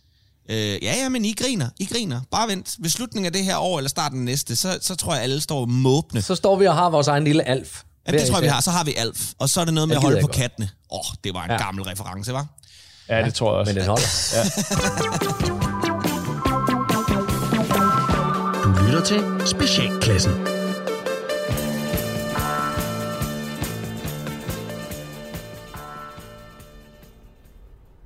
[0.49, 0.55] Ja.
[0.55, 1.69] Øh, ja, ja, men I griner.
[1.81, 2.21] I griner.
[2.31, 2.77] Bare vent.
[2.79, 5.41] Ved slutningen af det her år, eller starten af næste, så, så tror jeg, alle
[5.41, 6.23] står måbne.
[6.23, 7.83] Så står vi og har vores egen lille alf.
[8.07, 8.61] Ja, det tror jeg, vi har.
[8.61, 9.27] Så har vi Alf.
[9.39, 10.37] Og så er det noget med Ja, at holde på godt.
[10.37, 10.71] kattene.
[10.93, 11.57] Åh, oh, det var en ja.
[11.57, 11.63] Ja.
[11.65, 12.47] gammel reference, var?
[13.09, 13.73] Ja, det tror jeg også.
[13.73, 14.09] Men den holder.
[18.65, 20.33] Du lytter til Specialklassen.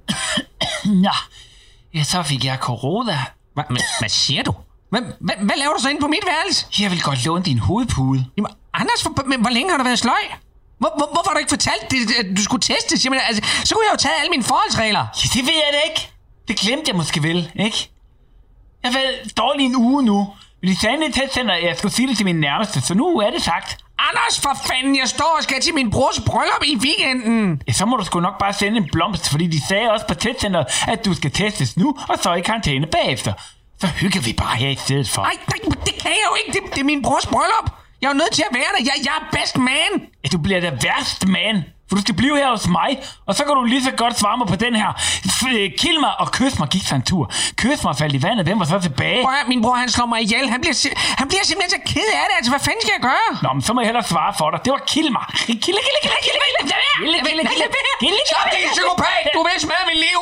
[1.04, 1.10] Nå,
[1.94, 3.18] ja, så fik jeg corona.
[3.54, 4.54] Hva, men, hvad siger du?
[4.90, 6.66] Hvad, hvad, hvad laver du så inde på mit værelse?
[6.80, 8.26] Jeg vil godt låne din hovedpude.
[8.36, 10.24] Jamen, Anders, hvor, men, hvor længe har du været sløj?
[10.78, 13.04] Hvor, hvor, hvorfor har du ikke fortalt, det, at du skulle testes?
[13.04, 15.00] Jamen, altså, så kunne jeg jo tage alle mine forholdsregler.
[15.00, 16.10] Ja, det ved jeg da ikke.
[16.48, 17.90] Det glemte jeg måske vel, ikke?
[18.82, 20.28] Jeg har været dårlig en uge nu.
[20.60, 23.30] Men de sagde ned at jeg skulle sige det til min nærmeste, så nu er
[23.30, 23.78] det sagt.
[24.12, 27.62] Anders, for fanden, jeg står og skal til min brors bryllup i weekenden.
[27.68, 30.14] Ja, så må du sgu nok bare sende en blomst, fordi de sagde også på
[30.14, 33.32] testcenteret, at du skal testes nu, og så i karantæne bagefter.
[33.80, 35.22] Så hygger vi bare her i stedet for.
[35.22, 36.60] Ej, nej, det kan jeg jo ikke.
[36.60, 37.70] Det, det er min brors bryllup.
[38.02, 38.84] Jeg er jo nødt til at være der.
[38.84, 39.90] Jeg, jeg er best man.
[40.24, 41.64] Ja, du bliver da værst, man.
[41.92, 42.90] For du skal blive her hos mig,
[43.28, 44.90] og så kan du lige så godt svare mig på den her.
[45.52, 47.24] Øh, Kill mig og kys mig gik sig en tur.
[47.62, 49.20] Kys mig faldt i vandet, hvem var så tilbage?
[49.30, 50.44] Høre, min bror, han slår mig ihjel.
[50.54, 50.76] Han bliver,
[51.20, 52.34] han bliver simpelthen så ked af det.
[52.38, 53.28] Altså, hvad fanden skal jeg gøre?
[53.44, 54.58] Nå, men så må jeg hellere svare for dig.
[54.64, 55.24] Det var kill mig.
[55.46, 56.38] Kill, kill, kill, kill, kill, kill,
[57.06, 57.68] kill, kill,
[58.00, 59.22] kill, Stop, din psykopat!
[59.36, 60.20] Du vil smadre mit liv!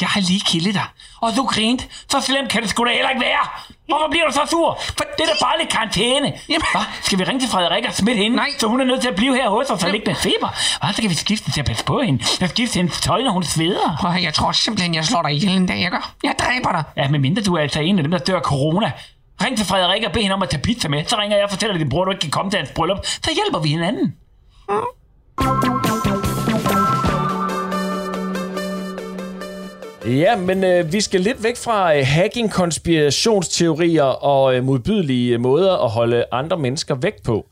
[0.00, 0.88] Jeg har lige kildet dig,
[1.20, 1.84] og du grinte.
[2.10, 3.44] Så slemt kan det sgu da heller ikke være.
[3.88, 4.78] Hvorfor bliver du så sur?
[4.98, 6.32] For det er da bare lidt karantæne.
[6.48, 6.80] Jamen- Hva?
[7.02, 8.36] Skal vi ringe til Frederik og smitte hende?
[8.36, 8.48] Nej.
[8.58, 10.48] Så hun er nødt til at blive her hos os og ligge med feber.
[10.80, 10.92] Hva?
[10.92, 12.24] Så kan vi skifte til at passe på hende.
[12.40, 13.96] Jeg skifte hendes tøj, når hun sveder.
[14.00, 16.12] Prøv jeg tror simpelthen, jeg slår dig ihjel en dag, jeg gør.
[16.22, 16.82] Jeg dræber dig.
[16.96, 18.92] Ja, men mindre du er altså en af dem, der dør af corona.
[19.44, 21.04] Ring til Frederik og bed hende om at tage pizza med.
[21.06, 22.98] Så ringer jeg og fortæller din bror, at du ikke kan komme til hans bryllup.
[23.06, 24.14] Så hjælper vi hinanden.
[30.08, 35.84] Ja, men øh, vi skal lidt væk fra øh, hacking, konspirationsteorier og øh, modbydelige måder
[35.84, 37.46] at holde andre mennesker væk på.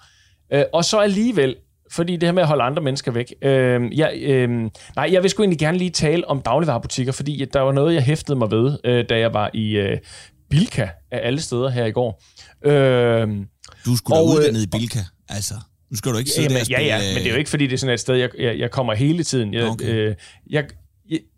[0.53, 1.57] Øh, og så alligevel,
[1.93, 3.35] fordi det her med at holde andre mennesker væk.
[3.43, 4.51] Øh, jeg, øh,
[4.97, 8.03] nej, jeg vil sgu egentlig gerne lige tale om dagligvarerbutikker, fordi der var noget, jeg
[8.03, 9.99] hæftede mig ved, øh, da jeg var i øh,
[10.51, 12.23] Bilka af alle steder her i går.
[12.65, 13.29] Øh,
[13.87, 15.55] Du skulle da Og, øh, uddannet i Bilka, altså.
[15.91, 17.39] Nu skal du ikke sidde Jamen, der og ja, spille, ja, men det er jo
[17.39, 19.55] ikke, fordi det er sådan et sted, jeg, jeg, jeg kommer hele tiden.
[19.55, 19.85] Jeg, Okay.
[19.87, 20.15] øh,
[20.51, 20.65] jeg,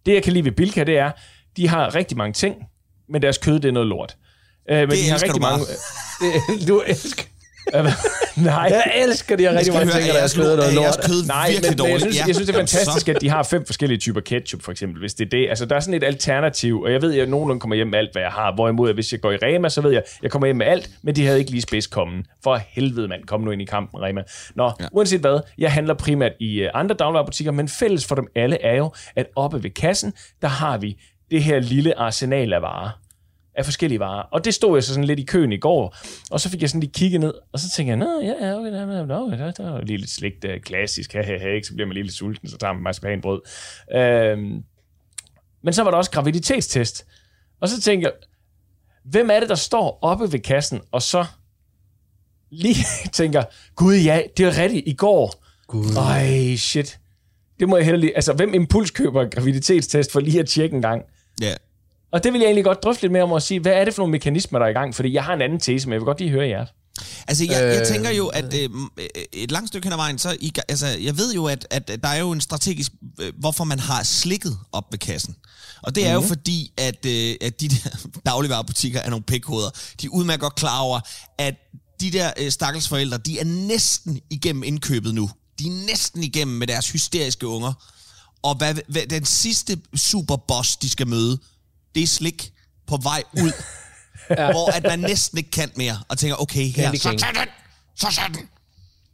[0.06, 1.10] det, jeg kan lide ved Bilka, det er,
[1.56, 2.56] de har rigtig mange ting,
[3.08, 4.16] men deres kød, det er noget lort.
[4.70, 5.64] Øh, men Det de har rigtig mange...
[6.68, 7.24] Du elsker...
[8.36, 8.54] Nej.
[8.70, 11.06] Jeg elsker de her rigtig mange ting, er der er noget kød- jeres lort.
[11.06, 12.00] kød Nej, virkelig men, men jeg, dårligt?
[12.00, 12.24] synes, Ja.
[12.26, 15.14] jeg synes, det er fantastisk, at de har fem forskellige typer ketchup, for eksempel, hvis
[15.14, 15.48] det er det.
[15.48, 17.98] Altså, der er sådan et alternativ, og jeg ved, at jeg nogenlunde kommer hjem med
[17.98, 18.54] alt, hvad jeg har.
[18.54, 20.66] Hvorimod, at hvis jeg går i Rema, så ved jeg, at jeg kommer hjem med
[20.66, 22.24] alt, men de havde ikke lige spids kommen.
[22.44, 24.22] For helvede, mand, kom nu ind i kampen, Rema.
[24.54, 24.86] Nå, ja.
[24.92, 28.76] uanset hvad, jeg handler primært i uh, andre dagligvarerbutikker, men fælles for dem alle er
[28.76, 30.96] jo, at oppe ved kassen, der har vi
[31.30, 32.90] det her lille arsenal af varer
[33.58, 34.22] af forskellige varer.
[34.22, 35.96] Og det stod jeg så sådan lidt i køen i går,
[36.30, 38.58] og så fik jeg sådan lige kigget ned, og så tænkte jeg, nå, ja, ja,
[38.58, 41.38] okay, der, der, der, der, der er lige lidt slik, der er klassisk, ha, ha,
[41.38, 41.66] ha, ikke?
[41.66, 43.40] så bliver man lige lidt sulten, så tager man marcipanbrød.
[43.94, 44.62] Øhm,
[45.62, 47.06] men så var der også graviditetstest,
[47.60, 48.12] og så tænkte jeg,
[49.04, 51.24] hvem er det, der står oppe ved kassen, og så
[52.50, 53.44] lige tænker,
[53.76, 55.44] gud ja, det er rigtigt, i går.
[55.66, 55.96] Gud.
[55.96, 56.98] Ej, shit.
[57.60, 58.14] Det må jeg heller lige...
[58.14, 61.02] Altså, hvem impulskøber en graviditetstest for lige at tjekke en gang?
[61.40, 61.54] Ja.
[62.12, 63.94] Og det vil jeg egentlig godt drøfte lidt mere om at sige, hvad er det
[63.94, 64.94] for nogle mekanismer, der er i gang?
[64.94, 66.66] Fordi jeg har en anden tese, men jeg vil godt lige høre jer.
[67.28, 68.70] Altså, jeg, jeg tænker jo, at øh,
[69.32, 72.08] et langt stykke hen ad vejen, så I, altså, jeg ved jo, at, at der
[72.08, 75.36] er jo en strategisk, øh, hvorfor man har slikket op ved kassen.
[75.82, 77.90] Og det er jo fordi, at, øh, at de der
[78.30, 79.70] dagligvarerbutikker er nogle pikhoveder.
[80.00, 81.00] De er udmærket godt klar over,
[81.38, 81.54] at
[82.00, 85.30] de der øh, stakkels forældre, de er næsten igennem indkøbet nu.
[85.58, 87.72] De er næsten igennem med deres hysteriske unger.
[88.42, 91.38] Og hvad, hvad, den sidste superboss, de skal møde,
[91.98, 92.52] det er slik
[92.86, 93.52] på vej ud.
[94.38, 94.50] ja.
[94.50, 95.98] Hvor at man næsten ikke kan mere.
[96.08, 97.48] Og tænker, okay, her, så tag den,
[97.96, 98.48] så tag den.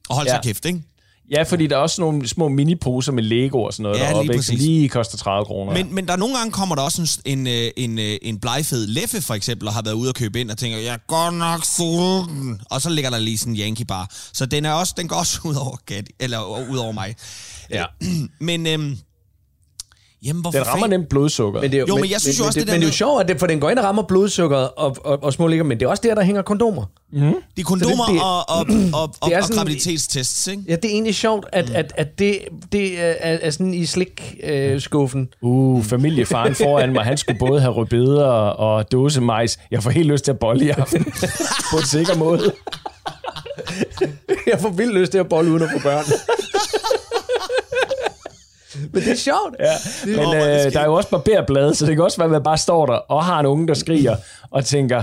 [0.09, 0.35] Og hold ja.
[0.35, 0.83] Så kæft, ikke?
[1.31, 4.11] Ja, fordi der er også nogle små mini-poser med Lego og sådan noget, Ja, lige
[4.13, 4.67] deroppe, ikke, som præcis.
[4.67, 5.73] lige koster 30 kroner.
[5.73, 8.41] Men, men der er nogle gange kommer der også en, en, øh, en, øh, en
[8.41, 10.99] blegfed Leffe, for eksempel, og har været ude og købe ind og tænker, jeg er
[11.07, 12.61] godt nok sulten.
[12.71, 14.11] Og så ligger der lige sådan en Yankee bar.
[14.33, 17.15] Så den, er også, den går også ud over, Gat, eller ud over mig.
[17.71, 17.85] Ja.
[18.49, 18.99] Men, øhm,
[20.25, 21.61] jamen, hvorfor Den rammer nemt blodsukker.
[21.61, 22.81] Jo, Men, det er men men, jeg synes jo men, også, det, det der men
[22.81, 25.23] det er jo sjovt, at det, for den går ind og rammer blodsukkeret og, og,
[25.23, 26.85] og små ligger, men det er også der, der hænger kondomer.
[27.13, 27.23] Det
[27.59, 28.67] er kondomer Så det- det- og, og,
[29.03, 30.63] og, og, Det er og sådan- graviditetstests, ikke?
[30.69, 32.39] Ja, det er egentlig sjovt, at, at, at det,
[32.73, 35.29] det er, er sådan i slik-skuffen.
[35.43, 39.59] Uh, familiefaren foran mig, han skulle både have rødbeder og dåsemajs.
[39.71, 41.05] Jeg får helt lyst til at bolle i aften.
[41.73, 42.53] på en sikker måde.
[44.47, 46.05] jeg får vildt lyst til at bolle uden at få børn.
[48.93, 49.57] men det er sjovt.
[49.61, 49.73] Ja.
[50.07, 52.43] Men øh, er der er jo også barberblade, så det kan også være, at man
[52.43, 54.17] bare står der og har en unge, der skriger
[54.51, 55.03] og tænker,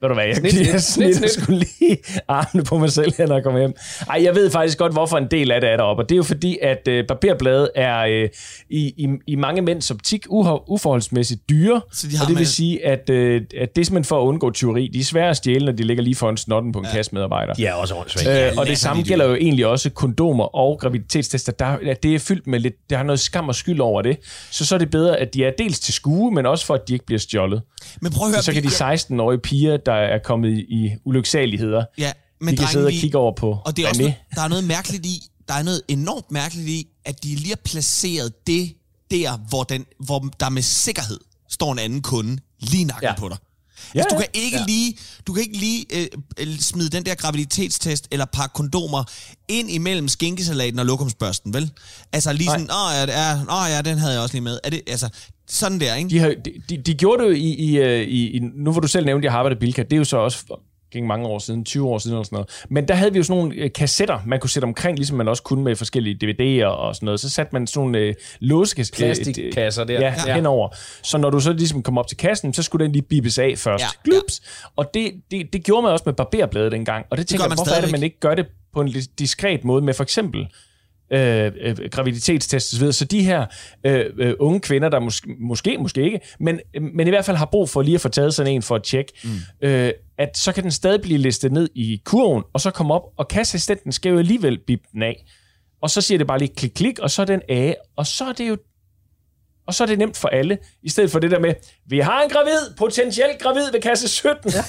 [0.00, 1.42] ved du hvad, jeg, Snit, snit, snit, jeg, snit, snit, jeg snit.
[1.44, 1.96] skulle lige
[2.28, 3.74] armene på mig selv, når jeg kommer hjem.
[4.10, 6.16] Ej, jeg ved faktisk godt, hvorfor en del af det er deroppe, og det er
[6.16, 8.28] jo fordi, at øh, barberblade er øh,
[8.70, 12.46] i, i, i mange mænds optik uforholdsmæssigt dyre, Så de har og det med- vil
[12.46, 14.88] sige, at, øh, at det er simpelthen for at undgå tyveri.
[14.94, 16.90] De er svære at stjæle, når de ligger lige foran snotten på en ja.
[16.92, 17.54] kassemedarbejder.
[17.54, 18.52] De er også åndssvagt.
[18.52, 21.52] Øh, og det samme gælder jo egentlig også kondomer og graviditetstester.
[21.52, 24.18] Der, at det er fyldt med lidt, der har noget skam og skyld over det.
[24.50, 26.80] Så så er det bedre, at de er dels til skue, men også for, at
[26.88, 27.62] de ikke bliver stjålet.
[28.00, 30.60] Men prøv at høre, Så, så kan de ja, 16-årige piger, der er kommet i,
[30.60, 33.88] i ulyksaligheder, ja, men de kan drenge, sidde og kigge over på Og det er
[33.88, 37.34] også noget, der er noget mærkeligt i, der er noget enormt mærkeligt i, at de
[37.34, 38.74] lige har placeret det
[39.10, 43.08] der, hvor, den, hvor der med sikkerhed står en anden kunde lige nakken.
[43.08, 43.14] Ja.
[43.18, 43.36] på dig.
[43.94, 44.64] Ja, Altså, du kan ikke ja.
[44.66, 45.86] lige, du kan ikke lige
[46.40, 49.04] øh, smide den der graviditetstest eller pakke kondomer
[49.48, 51.70] ind imellem skinkesalaten og lokumsbørsten, vel?
[52.12, 54.58] Altså lige sådan, åh ja, er, åh ja, den havde jeg også lige med.
[54.64, 55.08] Er det, altså,
[55.48, 56.10] sådan der, ikke?
[56.10, 58.38] De, har, de, de, de gjorde det jo i, i, øh, i, i...
[58.54, 60.16] Nu hvor du selv nævnte, at jeg har arbejdet i Bilka, det er jo så
[60.16, 60.38] også
[60.92, 62.50] gik mange år siden, 20 år siden eller sådan noget.
[62.68, 65.28] Men der havde vi jo sådan nogle øh, kassetter, man kunne sætte omkring, ligesom man
[65.28, 67.20] også kunne med forskellige DVD'er og sådan noget.
[67.20, 68.94] Så satte man sådan nogle øh, låsekasser.
[68.96, 69.94] Plastikkasser der.
[69.94, 70.14] Ja, Ja.
[70.26, 70.68] ja, henover.
[71.02, 73.54] Så når du så ligesom kom op til kassen, så skulle den lige bibes af
[73.56, 73.82] først.
[73.82, 74.40] Ja, Ja, Glups.
[74.76, 77.06] Og det, det, det gjorde man også med barberbladet dengang.
[77.10, 77.92] Og det tænker gør jeg, hvorfor er det, stadigvæk.
[77.92, 80.48] man ikke gør det på en diskret måde med for eksempel
[81.10, 82.92] øh, øh, graviditetstest osv.
[82.92, 83.46] Så de her
[83.84, 86.60] øh, øh, unge kvinder, der måske, måske, måske ikke, men,
[86.94, 88.82] men i hvert fald har brug for lige at få taget sådan en for at
[88.82, 89.30] tjekke, mm.
[89.68, 93.02] øh, at så kan den stadig blive listet ned i kurven, og så komme op,
[93.16, 95.24] og kasseassistenten skal jo alligevel bippe den af.
[95.82, 98.24] Og så siger det bare lige klik, klik, og så er den af, og så
[98.24, 98.56] er det jo
[99.66, 101.54] og så er det nemt for alle, i stedet for det der med,
[101.86, 104.50] vi har en gravid, potentielt gravid ved kasse 17.
[104.50, 104.58] Ja.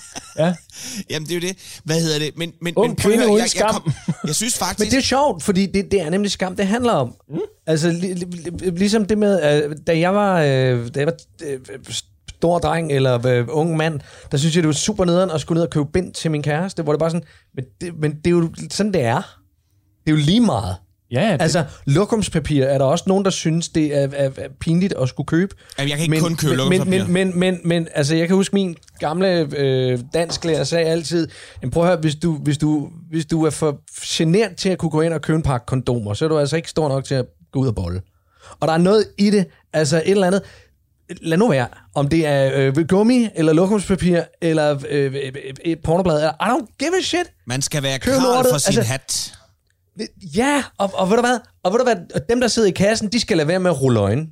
[0.46, 0.54] ja.
[1.10, 1.80] Jamen, det er jo det.
[1.84, 2.30] Hvad hedder det?
[2.36, 3.72] Men, men, Ung men kvinde uden jeg, jeg, skam.
[3.72, 3.92] kom,
[4.26, 4.78] jeg synes faktisk...
[4.78, 7.14] Men det er sjovt, fordi det, det er nemlig skam, det handler om.
[7.28, 7.38] Mm.
[7.66, 11.14] Altså, li, li, li, ligesom det med, øh, da jeg var, øh, da jeg var
[11.44, 11.58] øh,
[12.40, 14.00] stor dreng eller øh, ung mand,
[14.32, 16.42] der synes jeg, det var super nederen at skulle ned og købe bind til min
[16.42, 19.22] kæreste, hvor det bare sådan, men det, men det er jo sådan, det er.
[20.06, 20.76] Det er jo lige meget.
[21.12, 24.94] Ja, det, Altså, lokumspapir er der også nogen, der synes, det er, er, er pinligt
[25.02, 25.54] at skulle købe.
[25.78, 27.04] Jamen, jeg kan ikke kun købe men, lokumspapir.
[27.04, 31.28] men, men, men, men, altså, jeg kan huske, min gamle øh, dansklærer sagde altid,
[31.62, 33.80] "Jamen, prøv at høre, hvis du, hvis, du, hvis du er for
[34.16, 36.56] genert til at kunne gå ind og købe en pakke kondomer, så er du altså
[36.56, 38.00] ikke stor nok til at gå ud og bolle.
[38.60, 40.42] Og der er noget i det, altså et eller andet,
[41.22, 45.32] lad nu være, om det er øh, gummi, eller lokumspapir, eller øh, øh,
[45.64, 47.32] et pornoblad, eller, I don't give a shit.
[47.46, 48.52] Man skal være lortet.
[48.52, 49.32] for sin Altså- hat.
[50.36, 51.38] Ja, og, og ved du hvad?
[51.62, 51.96] Og ved du hvad?
[52.14, 54.26] Og dem, der sidder i kassen, de skal lade være med at rulle øjne.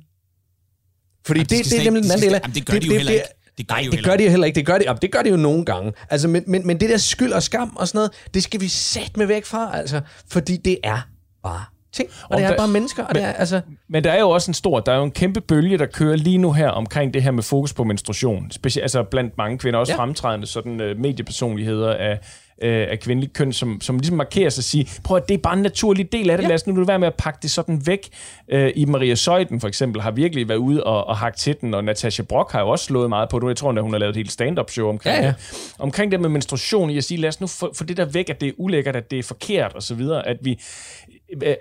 [1.25, 2.39] Fordi Jamen, de det, skal det er nemlig den de anden del af...
[2.43, 3.25] jamen, det gør de jo heller ikke.
[3.57, 4.55] Det gør nej, de jo det heller gør de jo heller ikke.
[4.55, 5.93] Det gør de, jamen, det gør de jo nogle gange.
[6.09, 8.67] Altså, men, men, men det der skyld og skam og sådan noget, det skal vi
[8.67, 10.01] sætte med væk fra, altså.
[10.27, 11.07] Fordi det er
[11.43, 12.09] bare ting.
[12.23, 13.05] Og, Og det er der- bare mennesker.
[13.05, 15.11] Og det er, altså, Men der er jo også en stor, der er jo en
[15.11, 18.51] kæmpe bølge, der kører lige nu her omkring det her med fokus på menstruation.
[18.51, 19.99] Specielt altså blandt mange kvinder, også ja.
[19.99, 22.19] fremtrædende sådan uh, mediepersonligheder af,
[22.63, 25.37] uh, af kvindelig køn, som, som ligesom markerer sig og siger, prøv at det er
[25.37, 26.47] bare en naturlig del af det, Ja.
[26.47, 28.07] lad os nu være med at pakke det sådan væk.
[28.53, 31.73] Uh, I Maria Søjden for eksempel har virkelig været ude og, og hakke til den,
[31.73, 33.47] og Natasha Brock har jo også slået meget på det.
[33.47, 35.27] Jeg tror, at hun har lavet et helt stand-up show omkring Ja, ja.
[35.27, 35.73] det.
[35.79, 38.29] Omkring det med menstruation, i at sige, lad os nu få, få det der væk,
[38.29, 40.59] at det er ulækkert, at det er forkert og så videre, at vi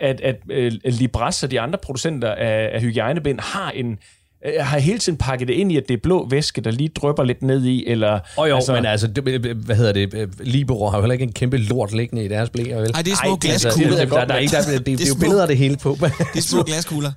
[0.01, 0.36] at, at,
[0.84, 3.99] at Libras og de andre producenter af, af hygiejnebind har en
[4.47, 6.89] øh, har hele tiden pakket det ind i, at det er blå væske, der lige
[6.89, 8.18] drypper lidt ned i, eller...
[8.36, 9.24] og jo, altså, men altså, det,
[9.57, 10.28] hvad hedder det?
[10.41, 12.91] Libero har jo heller ikke en kæmpe lort liggende i deres blæer, vel?
[12.95, 13.91] Ej, det er små Ej, det er glaskugler.
[13.91, 15.49] det jeg der, der er ikke, der, det, det, er er jo små- billeder af
[15.49, 15.97] det hele på.
[16.01, 17.12] Det er små glaskugler.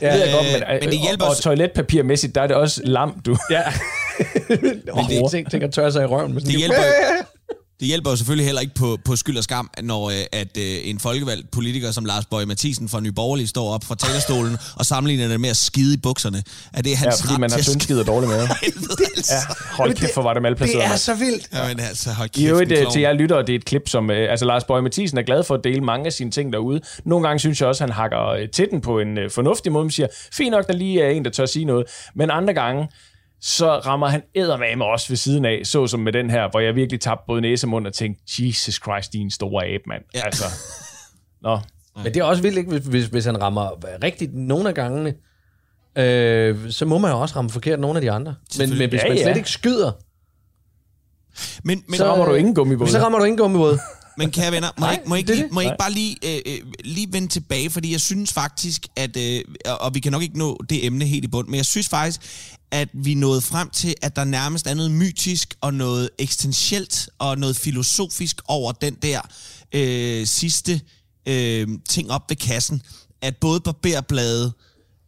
[0.00, 2.46] Ja, det jeg godt, men, Øh, men det hjælper og, os- og toiletpapirmæssigt, der er
[2.46, 3.36] det også lam, du.
[3.50, 3.62] ja.
[4.48, 6.32] Men det, tænk, tænk at tørre sig i røven.
[6.34, 6.76] Med sådan Det hjælper,
[7.80, 10.76] det hjælper jo selvfølgelig heller ikke på, på skyld og skam, når øh, at øh,
[10.84, 14.86] en folkevalgt politiker som Lars Bøge Mathisen fra Nye Borgerlige står op fra talerstolen og
[14.86, 16.42] sammenligner det med at skide i bukserne.
[16.72, 18.48] Er det Ja, hans fordi ret man har til at tyndskid og dårlig mave.
[19.16, 19.34] Altså.
[19.34, 20.84] Ja, hold kæft, hvor var det malplaceret.
[20.84, 21.48] Det er så vildt.
[21.52, 23.88] Jamen altså, hold I kæft, øvrigt en øh, til jer lyttere, det er et klip,
[23.88, 24.10] som...
[24.10, 26.80] Øh, altså, Lars Bøge Mathisen er glad for at dele mange af sine ting derude.
[27.04, 29.84] Nogle gange synes jeg også, han hakker øh, til den på en øh, fornuftig måde.
[29.84, 31.84] Man siger, fint nok, der lige er en, der tør sige noget.
[32.14, 32.88] Men andre gange,
[33.40, 36.74] så rammer han eddermame også ved siden af, så som med den her, hvor jeg
[36.74, 40.02] virkelig tabte både næse og mund og tænkte, Jesus Christ, din store abe, mand.
[40.14, 40.20] Ja.
[40.24, 40.44] Altså,
[41.42, 41.58] nå.
[41.96, 42.70] Men det er også vildt, ikke?
[42.70, 43.70] Hvis, hvis, hvis han rammer
[44.04, 45.14] rigtigt nogle af gangene,
[45.96, 48.34] øh, så må man jo også ramme forkert nogle af de andre.
[48.58, 49.34] Men, men hvis Ja, man slet ja.
[49.34, 49.92] ikke skyder,
[51.64, 52.86] Men, men, Så rammer du ingen gummibåd.
[52.88, 53.78] så rammer du ingen gummibåd.
[54.16, 55.52] Men kære venner, må, Nej, ikke- må, ikke, det det.
[55.52, 59.44] må ikke bare lige, øh, øh, lige vende tilbage, fordi jeg synes faktisk, at, øh,
[59.80, 62.20] og- vi kan nok ikke nå det emne helt i bund, men jeg synes faktisk,
[62.70, 67.38] at vi nåede frem til, at der nærmest er noget mytisk og noget eksistentielt og
[67.38, 69.20] noget filosofisk over den der
[69.74, 70.80] øh, sidste
[71.26, 72.82] øh, ting op ved kassen,
[73.22, 74.52] at både barberbladet,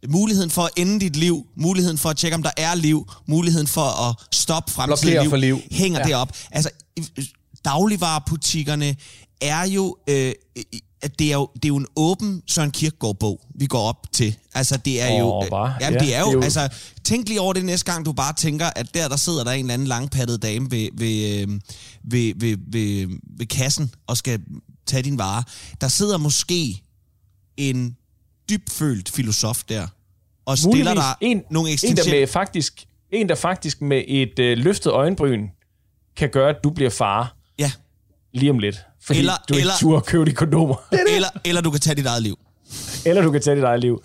[0.09, 3.67] muligheden for at ende dit liv, muligheden for at tjekke, om der er liv, muligheden
[3.67, 5.59] for at stoppe fremtidigt liv, for liv.
[5.71, 6.05] hænger Ja.
[6.07, 6.11] ja.
[6.13, 6.31] derop.
[6.51, 6.69] Altså,
[7.65, 8.95] dagligvarerbutikkerne
[9.41, 9.97] er jo...
[10.09, 10.33] Øh,
[11.01, 14.35] at det er jo, det er jo en åben Søren Kierkegaard-bog, vi går op til.
[14.53, 15.25] Altså, det er jo...
[15.25, 15.57] Åh, hva?
[15.57, 16.69] jamen, Ja, det er jo, det er jo- Altså,
[17.03, 19.59] tænk lige over det næste gang, du bare tænker, at der, der sidder der en
[19.59, 21.47] eller anden langpattet dame ved, ved, øh,
[22.03, 24.39] ved, ved, ved, ved kassen og skal
[24.85, 25.43] tage din vare.
[25.81, 26.83] Der sidder måske
[27.57, 27.97] en
[28.49, 29.87] dybfølt filosof der,
[30.45, 32.19] og stiller Muligvis dig en, nogle en, der eksistentielle...
[32.19, 35.47] med faktisk, en, der faktisk med et øh, løftet øjenbryn
[36.17, 37.37] kan gøre, at du bliver far
[38.33, 38.75] lige om lidt.
[39.05, 40.75] Fordi Eller- du ikke eller- turde købe de kondomer.
[41.15, 42.35] eller, eller du kan tage dit eget liv.
[43.05, 44.03] eller du kan tage dit eget liv.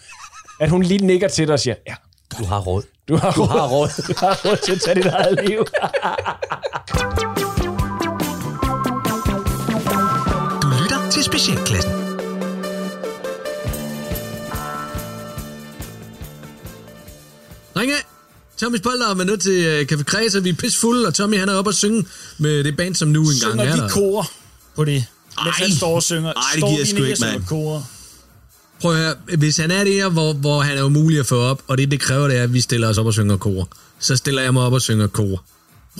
[0.60, 1.94] At hun lige nikker til dig og siger, ja,
[2.38, 2.82] Du har råd.
[3.08, 3.88] du har, Du har råd.
[4.08, 5.58] du har råd til at tage dit eget liv.
[10.62, 11.92] Du lytter til Specialklassen.
[17.76, 17.94] Ringe!
[18.62, 21.38] Tommy's Polter er nødt til øh, Café Kreds, og vi er pisse fulde, og Tommy
[21.38, 22.04] han er oppe og synge
[22.38, 23.88] med det band, som nu engang Synger er de der.
[23.88, 24.30] kor
[24.76, 25.04] på det?
[25.44, 26.32] Mens han står og synger.
[26.32, 27.44] Ej, det de sgu nede ikke, synger mand.
[27.46, 27.86] Kor.
[28.80, 31.62] Prøv at høre, hvis han er der, hvor, hvor han er umulig at få op,
[31.68, 34.16] og det, det kræver, det er, at vi stiller os op og synger kor, så
[34.16, 35.44] stiller jeg mig op og synger kor.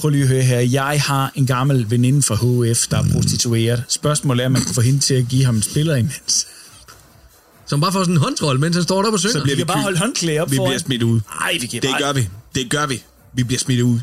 [0.00, 0.58] Prøv lige at høre her.
[0.60, 3.82] Jeg har en gammel veninde fra HF, der er prostitueret.
[3.88, 6.46] Spørgsmålet er, om man kan få hende til at give ham en spiller imens.
[7.66, 9.32] Som bare får sådan en håndtrol, mens han står deroppe og synger.
[9.32, 10.68] Så bliver Vi vi kan bare holde håndklæde op Vi foran.
[10.70, 11.20] bliver smidt ud.
[11.40, 12.02] Ej, vi kan Det bare...
[12.02, 12.28] gør vi.
[12.54, 13.02] Det gør vi.
[13.34, 14.00] Vi bliver smidt ud.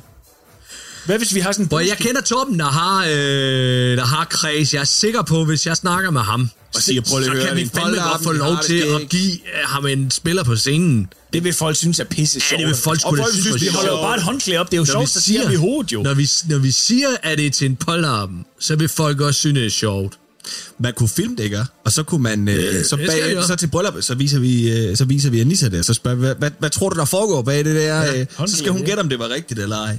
[1.05, 4.73] Hvad hvis vi har sådan en jeg kender Torben, der har, øh, der har kreds.
[4.73, 7.47] Jeg er sikker på, hvis jeg snakker med ham, Og siger, prøv lige så høre,
[7.47, 10.55] kan vi fandme godt få lov det til at give øh, ham en spiller på
[10.55, 11.07] scenen.
[11.33, 12.61] Det vil folk synes er pisse sjovt.
[12.61, 14.71] Ja, det vil folk Og folk synes synes, vi holder jo bare et håndklæde op.
[14.71, 16.01] Det er jo sjovt, så siger vi hovedet jo.
[16.03, 19.39] Når vi, når vi siger, at det er til en polterappen, så vil folk også
[19.39, 20.17] synes, det er sjovt.
[20.79, 21.65] Man kunne filme det, ikke?
[21.83, 22.47] Og så kunne man...
[22.47, 25.79] Øh, så, bag, så til bryllup, så viser vi, øh, så viser vi Anissa det,
[25.79, 27.81] og så spørger hvad, hvad, hvad tror du, der foregår bag det der?
[28.03, 29.97] Ja, øh, så skal hun gætte, om det var rigtigt eller ej.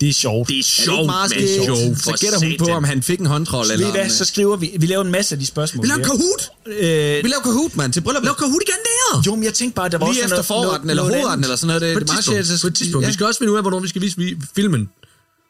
[0.00, 0.48] Det er sjovt.
[0.48, 1.30] Det er Er det sjovt, ikke meget
[1.66, 3.90] sjovt Så gætter hun på, om han fik en håndtrol Ved eller...
[3.90, 4.70] Hvad, så skriver vi...
[4.78, 5.82] Vi laver en masse af de spørgsmål.
[5.84, 6.02] Vi laver.
[6.04, 6.50] Kahoot!
[6.66, 8.24] Øh, Vi laver Kahoot, mand, til bryllup.
[8.24, 9.22] Lav Kahoot igen der!
[9.26, 11.66] jo, men jeg tænkte bare, der var Lige også efter forretten eller hovedretten eller sådan
[11.66, 11.82] noget.
[11.82, 13.06] Det, På et tidspunkt, på et tidspunkt.
[13.08, 14.88] Vi skal også finde ud af, hvornår vi skal vise vi- filmen.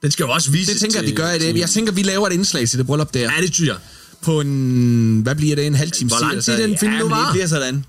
[0.02, 1.58] Den skal jo også vises Det tænker jeg, vi gør i det.
[1.58, 3.20] Jeg tænker, vi laver et indslag til det bryllup der.
[3.20, 3.76] Ja, det synes jeg.
[4.22, 5.20] På en...
[5.22, 5.66] Hvad bliver det?
[5.66, 6.08] En halv time?
[6.08, 7.24] Hvor lang tid den film nu var?
[7.24, 7.84] det bliver sådan.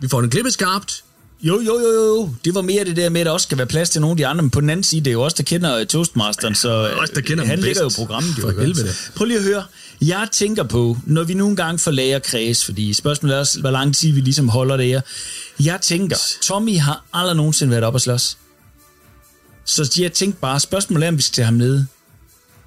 [0.00, 1.04] Vi får den klippet skarpt.
[1.42, 2.30] Jo, jo, jo, jo.
[2.44, 4.16] Det var mere det der med, at der også skal være plads til nogle af
[4.16, 4.42] de andre.
[4.42, 7.02] Men på den anden side, det er jo også der kender øh, Toastmasteren, så øh,
[7.02, 8.38] os, der kender han dem ligger jo programmet.
[8.38, 8.88] Jo, For helvede.
[9.14, 9.64] Prøv lige at høre.
[10.00, 13.96] Jeg tænker på, når vi nogle gange forlager kreds, fordi spørgsmålet er også, hvor lang
[13.96, 15.00] tid vi ligesom holder det her.
[15.60, 18.36] Jeg tænker, Tommy har aldrig nogensinde været op og slås.
[19.64, 21.86] Så jeg tænkte bare, spørgsmålet er, om vi skal til ham nede,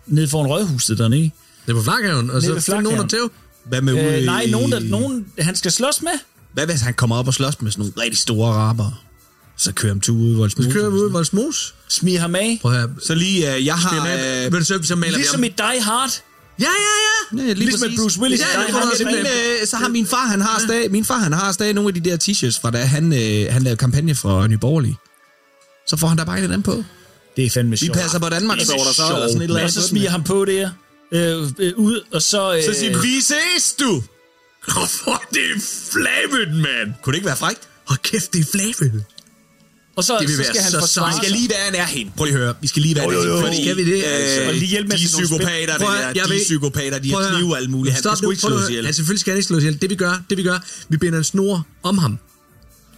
[0.07, 1.21] nede foran rådhuset dernede.
[1.65, 3.09] Det er på flakhaven, og så ved find nogen at Flakhaven.
[3.09, 3.29] tæve.
[3.65, 6.11] Hvad med ude Øh, nej, i- nogen, der, nogen, han skal slås med.
[6.53, 9.01] Hvad hvis han kommer op og slås med sådan nogle rigtig store araber?
[9.57, 10.69] Så kører ham tur ud i Voldsmose.
[10.69, 11.75] Så kører vi ud i Voldsmos.
[11.89, 12.59] Smir ham af.
[12.61, 12.87] Prøv her.
[13.07, 14.07] Så lige, uh, jeg har...
[14.07, 16.09] Øh, Uh, men så, så maler Ligesom vi i Die Hard.
[16.59, 16.69] Ja, ja,
[17.37, 17.43] ja.
[17.43, 17.99] Ja, lige Ligesom med præcis.
[18.01, 21.05] Bruce Willis Ja, du også min, øh, så har min far, han har stadig, min
[21.05, 23.77] far, han har stadig nogle af de der t-shirts fra da han, øh, han lavede
[23.77, 24.95] kampagne for Nye Borgerlige.
[25.87, 26.83] Så får han da bare en af dem på.
[27.37, 27.97] Det er fandme Vi sjovt.
[27.97, 28.93] passer på Danmark, der så, eller
[29.27, 29.73] sådan et eller Og andet.
[29.73, 30.69] så smiger ham på der.
[31.11, 32.55] Øh, øh, ud, og så...
[32.57, 34.03] Øh, Så siger vi ses, du!
[34.73, 35.59] Hvorfor det er
[35.91, 36.93] flavet, mand?
[37.03, 37.59] Kunne det ikke være frækt?
[37.87, 39.03] Hold kæft, det er flavet.
[39.95, 42.11] og så, det vil så være skal han så forsvare Vi skal lige være nærheden.
[42.17, 42.53] Prøv lige at høre.
[42.61, 43.29] Vi skal lige være nærheden.
[43.29, 43.41] jo.
[43.41, 44.47] Fordi, Skal vi det, øh, altså?
[44.47, 47.11] Og lige hjælpe med de sådan nogle psykopater, det Prøv der, de ved- psykopater, de
[47.13, 47.93] har knive og alt muligt.
[47.93, 48.85] Han skal sgu ikke slås ihjel.
[48.85, 49.81] Ja, selvfølgelig skal han ikke slås ihjel.
[49.81, 50.59] Det vi gør, det vi gør,
[50.89, 52.17] vi binder en snor om ham,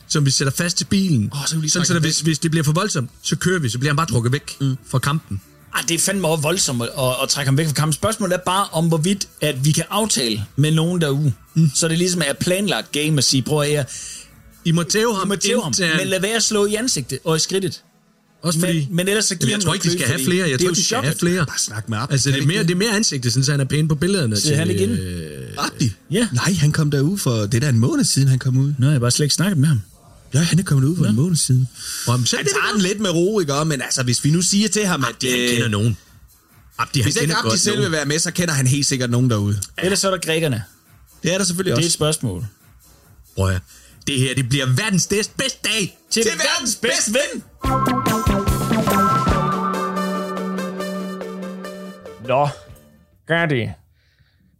[0.07, 1.31] som vi sætter fast til bilen.
[1.33, 3.35] Åh, så kan vi lige sådan, så der, hvis, hvis det bliver for voldsomt, så
[3.35, 4.75] kører vi, så bliver han bare trukket væk mm.
[4.87, 5.41] fra kampen.
[5.75, 7.93] Ej, det er fandme også voldsomt at, at, at trække ham væk fra kampen.
[7.93, 11.33] Spørgsmålet er bare om, hvorvidt at vi kan aftale med nogen derude.
[11.55, 11.71] Mm.
[11.75, 13.83] Så det ligesom er planlagt game at sige, prøv at her,
[14.65, 17.19] I må tæve ham, I må tæve ham, men lad være at slå i ansigtet
[17.23, 17.83] og i skridtet.
[18.41, 20.49] Også fordi, Men, men ellers så giver jeg tror ikke, de skal have flere.
[20.49, 21.45] Jeg det er tror de skal have flere.
[21.45, 22.13] Bare snak med Abdi.
[22.13, 24.39] Altså, det er, mere, det er mere ansigtet, sådan, så han er pæn på billederne.
[24.39, 24.89] Sidder han igen?
[24.89, 25.91] Øh, Abdi?
[26.11, 26.27] Ja.
[26.33, 27.31] Nej, han kom derud for...
[27.31, 28.73] Det er da en måned siden, han kom ud.
[28.77, 29.81] Nå, jeg har bare slet ikke snakket med ham.
[30.33, 31.67] Ja, han er kommet ud for en måned siden.
[32.07, 33.65] Jamen, så er Han det tager den lidt med ro, ikke?
[33.65, 35.09] Men altså, hvis vi nu siger til ham, at...
[35.09, 35.97] Abdi, han øh, kender nogen.
[36.77, 39.09] Abdi, han Hvis ikke kender Abdi selv vil være med, så kender han helt sikkert
[39.09, 39.61] nogen derude.
[39.77, 40.63] Ellers så er der grækerne.
[41.23, 41.93] Det er der selvfølgelig Det er et også.
[41.95, 42.45] spørgsmål.
[43.35, 43.61] Prøv at.
[44.07, 45.97] Det her, det bliver verdens bedste, bedste dag.
[46.11, 47.43] Til, Til verdens bedste ven!
[52.27, 52.49] Nå,
[53.27, 53.73] gør det.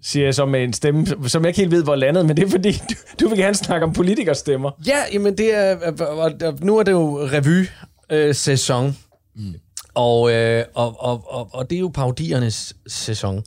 [0.01, 2.45] Siger jeg så med en stemme, som jeg ikke helt ved, hvor landet, men det
[2.45, 4.71] er fordi, du, du vil gerne snakke om politikerstemmer.
[4.87, 8.97] Ja, jamen det er, og nu er det jo revy-sæson.
[9.35, 9.55] Mm.
[9.93, 13.43] Og, øh, og, og, og, og det er jo parodiernes sæson.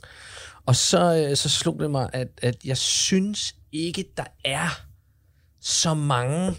[0.65, 4.81] Og så, øh, så slog det mig, at, at jeg synes ikke, der er
[5.61, 6.55] så mange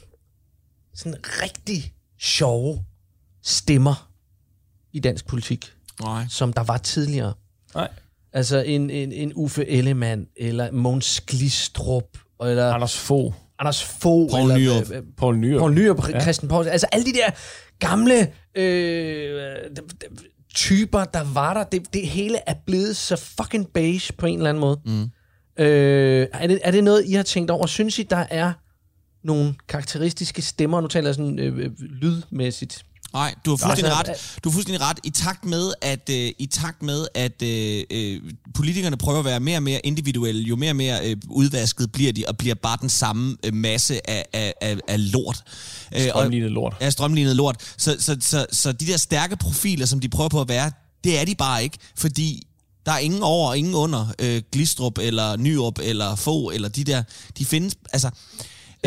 [0.94, 2.84] sådan rigtig sjove
[3.42, 4.10] stemmer
[4.92, 6.26] i dansk politik, Nej.
[6.30, 7.34] som der var tidligere.
[7.74, 7.88] Nej.
[8.32, 13.34] Altså en, en, en Uffe Ellemann, eller Måns Glistrup, eller Anders Fogh.
[13.58, 14.90] Anders Fogh, Poul eller, Nyrup.
[14.90, 15.58] øh, øh, Poul Nyrup.
[15.60, 16.20] Poul Nyrup, ja.
[16.20, 17.30] Christian Poulsen, altså alle de der
[17.78, 19.42] gamle øh,
[20.54, 24.48] typer, der var der, det, det hele er blevet så fucking beige på en eller
[24.50, 24.80] anden måde.
[24.86, 25.10] Mm.
[25.64, 27.66] Øh, er, det, er det noget, I har tænkt over?
[27.66, 28.52] Synes I, der er
[29.24, 34.12] nogle karakteristiske stemmer, nu taler jeg sådan øh, øh, lydmæssigt, Nej, du har fuldstændig Altså,
[34.12, 34.40] ret.
[34.44, 34.98] Du har fuldstændig ret.
[35.04, 38.20] I takt med, at, øh, i takt med, at øh, øh,
[38.54, 42.12] politikerne prøver at være mere og mere individuelle, jo mere og mere øh, udvasket bliver
[42.12, 45.42] de, og bliver bare den samme øh, masse af, af, af, af lort.
[45.94, 46.74] Øh, og- Strømlignet lort.
[46.80, 47.56] Ja, strømlignet lort.
[47.76, 50.70] Så, så, så, så de der stærke profiler, som de prøver på at være,
[51.04, 52.46] det er de bare ikke, fordi
[52.86, 56.84] der er ingen over og ingen under øh, Glistrup eller Nyrup eller Få eller de
[56.84, 57.02] der,
[57.38, 58.10] de findes, altså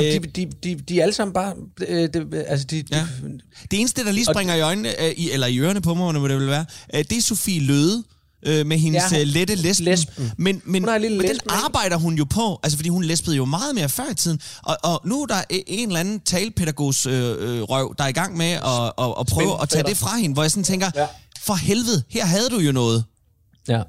[0.04, 1.54] de, de, de, de er alle sammen bare...
[1.88, 2.98] Øh, det, altså, de, Ja.
[3.24, 3.40] de,
[3.72, 6.30] Det eneste, der lige springer i øjnene, øh, i, eller i ørerne på mig, hvad
[6.30, 8.04] det vil være, øh, det er Sofie Løde,
[8.46, 9.18] øh, med hendes Ja.
[9.18, 9.86] ja, lette lesben.
[9.86, 10.32] Lesben.
[10.38, 11.64] Men, men, Hun lille men den lesben, ikke?
[11.66, 14.40] arbejder hun jo på, altså fordi hun lesbede jo meget mere før i tiden.
[14.64, 18.08] Og, og nu er der e- en eller anden talepædagogs øh, øh, røv, der er
[18.08, 20.64] i gang med at, at, at prøve at tage det fra hende, hvor jeg sådan
[20.64, 21.06] tænker, ja.
[21.40, 23.04] for helvede, her havde du jo noget.
[23.68, 23.82] ja.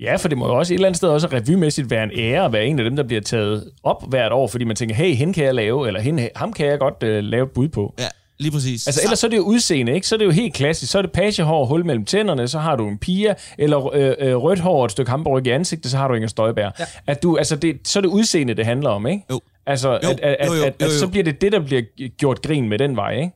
[0.00, 2.44] Ja, for det må jo også et eller andet sted også revymæssigt være en ære
[2.44, 5.14] at være en af dem, der bliver taget op hvert år, fordi man tænker, hey,
[5.14, 7.94] hende kan jeg lave, eller hende, ham kan jeg godt uh, lave et bud på.
[7.98, 8.04] Ja,
[8.38, 8.86] lige præcis.
[8.86, 10.06] Altså ellers så er det jo udseende, ikke?
[10.06, 10.92] Så er det jo helt klassisk.
[10.92, 14.36] Så er det pagehår hul mellem tænderne, så har du en pia, eller øh, øh,
[14.36, 16.70] rødt hår og et stykke hamburg i ansigtet, så har du Inger Støjbær.
[16.78, 16.84] Ja.
[17.06, 19.24] At du, altså det, så er det udseende, det handler om, ikke?
[19.30, 19.40] Jo.
[19.66, 20.98] Altså, Jo, at, at, jo, jo, at, at, jo, at jo.
[20.98, 21.82] så bliver det det, der bliver
[22.18, 23.32] gjort grin med den vej, ikke?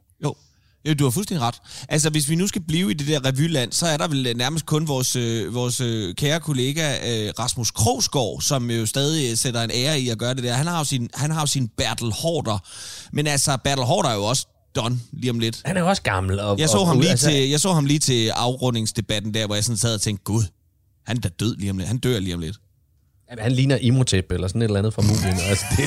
[0.88, 1.54] Jo, du har fuldstændig ret.
[1.88, 4.66] Altså, hvis vi nu skal blive i det der revyland, så er der vel nærmest
[4.66, 9.70] kun vores, øh, vores øh, kære kollega øh, Rasmus Krogsgaard, som jo stadig sætter en
[9.74, 10.52] ære i at gøre det der.
[10.54, 12.58] Han har jo sin, han har jo sin Bertel Hårder.
[13.12, 15.62] Men altså, Bertel Hårder er jo også done lige om lidt.
[15.64, 16.40] Han er jo også gammel.
[16.40, 19.46] Og, Jeg så, og, ham lige altså, til, jeg så ham lige til afrundingsdebatten der,
[19.46, 20.42] hvor jeg sådan sad og tænkte, gud,
[21.06, 21.88] han er da død lige om lidt.
[21.88, 22.56] Han dør lige om lidt.
[23.30, 25.36] Jamen, Han ligner Imhotep eller sådan et eller andet fra Mumien.
[25.48, 25.84] altså, det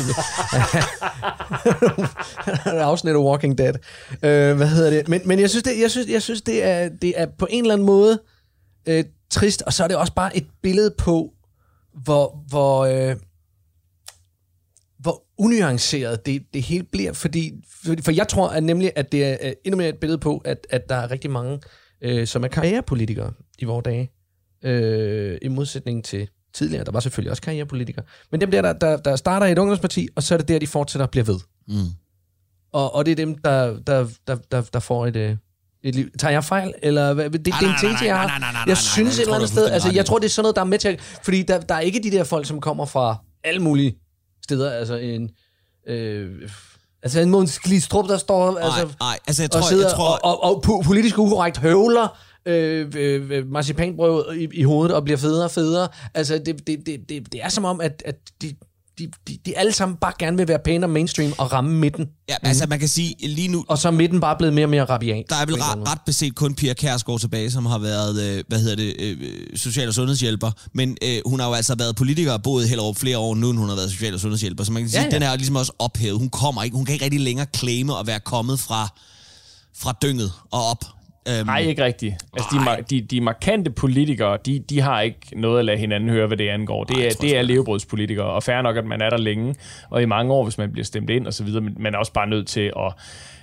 [2.65, 3.73] er et afsnit af Walking Dead.
[4.11, 5.07] Øh, hvad hedder det?
[5.07, 7.63] Men, men jeg synes, det, jeg synes, jeg synes det, er, det er på en
[7.63, 8.19] eller anden måde
[8.87, 11.33] øh, trist, og så er det også bare et billede på,
[12.03, 13.15] hvor, hvor, øh,
[14.99, 17.13] hvor unuanceret det, det hele bliver.
[17.13, 17.53] Fordi,
[17.85, 20.41] for, for jeg tror at nemlig, at det er øh, endnu mere et billede på,
[20.45, 21.59] at, at der er rigtig mange,
[22.01, 24.11] øh, som er karrierepolitikere i vores dage.
[24.63, 26.83] Øh, I modsætning til tidligere.
[26.83, 28.05] Der var selvfølgelig også karrierepolitikere.
[28.31, 30.59] Men dem der, der, der, der starter i et ungdomsparti, og så er det der,
[30.59, 31.39] de fortsætter og bliver ved.
[31.67, 31.91] Mm.
[32.73, 35.35] Og, og det er dem, der, der, der, der, der får et, øh,
[35.83, 36.09] et liv.
[36.19, 36.73] Tager jeg fejl?
[36.83, 37.29] Eller hvad?
[37.29, 38.63] Det, det er en ting, jeg har.
[38.67, 40.65] Jeg synes et eller andet sted, altså jeg tror, det er sådan noget, der er
[40.65, 43.61] med til at, Fordi der, der er ikke de der folk, som kommer fra alle
[43.61, 43.97] mulige
[44.43, 44.71] steder.
[44.71, 45.29] Altså en...
[45.87, 46.49] Øh,
[47.03, 48.57] altså en Måns Glistrup, der står...
[48.57, 51.57] Altså, nej, altså jeg og tror, sidder jeg tror, og, og, og po- politisk ukorrekt
[51.57, 55.87] høvler øh, øh, øh, marcipanbrød i, i hovedet og bliver federe og federe.
[56.13, 58.53] Altså, det, det, det, det, det er som om, at, at de,
[58.99, 62.09] de, de, de alle sammen bare gerne vil være pænere mainstream og ramme midten.
[62.29, 64.69] ja, altså man kan sige, lige nu, Og så er midten bare blevet mere og
[64.69, 65.25] mere rabiat.
[65.29, 68.59] Der er vel ret, ret beset kun Pia Kærsgaard tilbage, som har været, øh, hvad
[68.59, 69.17] hedder det, øh,
[69.57, 70.51] social- og sundhedshjælper.
[70.73, 73.49] Men øh, hun har jo altså været politiker og boet helt over flere år nu,
[73.49, 74.63] end hun har været social- og sundhedshjælper.
[74.63, 76.17] Så man kan sige, Ja, ja, den er ligesom også ophævet.
[76.19, 78.87] Hun kommer ikke, hun kan ikke rigtig længere claime at være kommet fra,
[79.77, 80.85] fra dynget og op.
[81.29, 82.15] Øhm, Nej, ikke rigtigt.
[82.33, 86.09] Altså, de, mar- de, de markante politikere, de, de har ikke noget at lade hinanden
[86.09, 86.83] høre, hvad det angår.
[86.83, 89.55] Det er, jeg tror det er levebrødspolitikere, og fair nok, at man er der længe,
[89.89, 91.97] og i mange år, hvis man bliver stemt ind og så videre, men man er
[91.97, 92.93] også bare nødt til at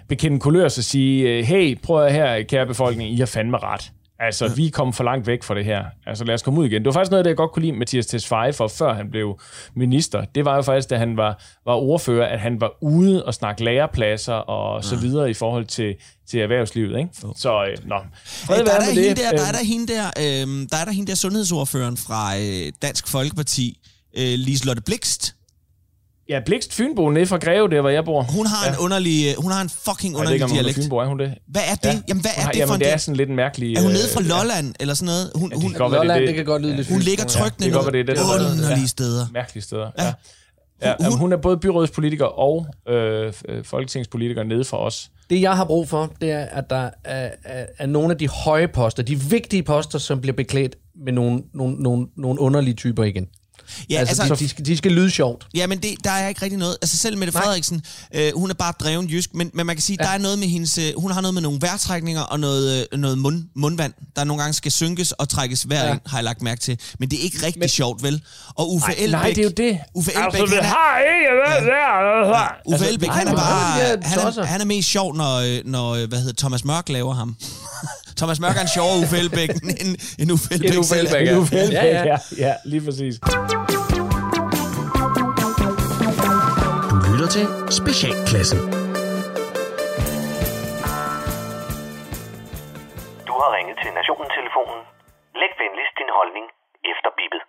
[0.09, 3.91] bekende kulør og sige, øh, hey, prøv at her, kære befolkning, I har fandme ret.
[4.23, 4.53] Altså, ja.
[4.55, 5.85] vi er kommet for langt væk fra det her.
[6.07, 6.83] Altså, lad os komme ud igen.
[6.83, 9.11] Det var faktisk noget, af det jeg godt kunne lide Mathias Tesfaye for, før han
[9.11, 9.41] blev
[9.75, 10.25] minister.
[10.35, 13.65] Det var jo faktisk, da han var, var ordfører, at han var ude og snakke
[13.65, 15.95] lærepladser og så videre i forhold til,
[16.31, 16.99] til erhvervslivet.
[16.99, 17.11] Ikke?
[17.37, 17.97] Så, øh, nå.
[18.25, 19.17] Fred Øh, der, er der, hende det.
[19.17, 22.39] der, der er Øhm, der hende der, øh, der er der hende der sundhedsordføreren fra
[22.39, 23.79] øh, Dansk Folkeparti,
[24.17, 25.35] øh, Liselotte Blikst.
[26.33, 28.23] Ja, Blikst Fynbo nede fra Greve, der hvor jeg bor.
[28.23, 28.73] Hun har ja.
[28.73, 30.79] en underlig, øh, hun har en fucking Jeg ved underlig ikke, om hun er dialekt.
[30.79, 31.35] Fynbo, er hun det?
[31.55, 31.95] Hvad er det?
[32.09, 33.03] Jamen, hvad er det for Jamen, en det er dialekt?
[33.03, 33.77] sådan lidt en mærkelig...
[33.77, 35.27] Er hun nede fra øh, Lolland, eller sådan noget?
[35.35, 37.25] Hun, Ja, det hun, kan godt Lolland, det, det kan godt lyde lidt hun ligger
[37.25, 37.29] ja.
[37.39, 38.87] trykkende det det er det, underlige ja.
[38.97, 39.25] steder.
[39.33, 39.89] mærkelige steder.
[39.99, 40.05] Ja.
[40.07, 40.13] Ja.
[40.83, 45.11] Ja, Hun- hun, er både byrådspolitiker og øh, øh, folketingspolitiker nede for os.
[45.31, 48.29] Det, jeg har brug for, det er, at der er, er, er nogle af de
[48.29, 53.05] høje poster, de vigtige poster, som bliver beklædt med nogle, nogle, nogle, nogle underlige typer
[53.05, 53.27] igen.
[53.91, 55.47] Ja, altså, altså, de, de, skal, de skal lyde sjovt.
[55.55, 56.77] Ja, men det, der er ikke rigtig noget.
[56.83, 57.43] Altså selv Mette Nej.
[57.43, 57.83] Frederiksen,
[58.15, 60.07] øh, hun er bare dreven jysk, men, men man kan sige, ja.
[60.07, 62.99] der er noget med hendes, øh, hun har noget med nogle vejrtrækninger og noget, øh,
[62.99, 65.87] noget mund, mundvand, der nogle gange skal synkes og trækkes vejr Ja.
[65.87, 65.93] ja.
[65.93, 66.79] ind, har jeg lagt mærke til.
[66.99, 68.23] Men det er ikke rigtig men, sjovt, vel?
[68.55, 69.79] Og Uffe Elbæk, Nej, det er jo det.
[69.95, 72.47] Uffe altså, Elbæk, det han er, har ikke været der.
[72.67, 75.37] Uffe Altså, Elbæk, nej, han er bare, det han er, han er mest sjov, når,
[75.37, 77.37] øh, når hvad hedder Thomas Mørk laver ham.
[78.19, 79.51] Thomas Mørk er en sjovere Uffe Elbæk,
[79.83, 80.69] end, end Uffe Elbæk.
[80.71, 80.95] End Uffe.
[81.03, 81.35] Elbæk, ja.
[81.43, 82.03] Uffe Elbæk, ja.
[82.13, 83.15] ja, ja, lige præcis.
[86.93, 87.45] Du lytter til
[87.81, 88.61] Specialklassen.
[93.29, 94.81] Du har ringet til Nationen-telefonen.
[95.41, 96.47] Læg venligst din holdning
[96.93, 97.43] efter bippet.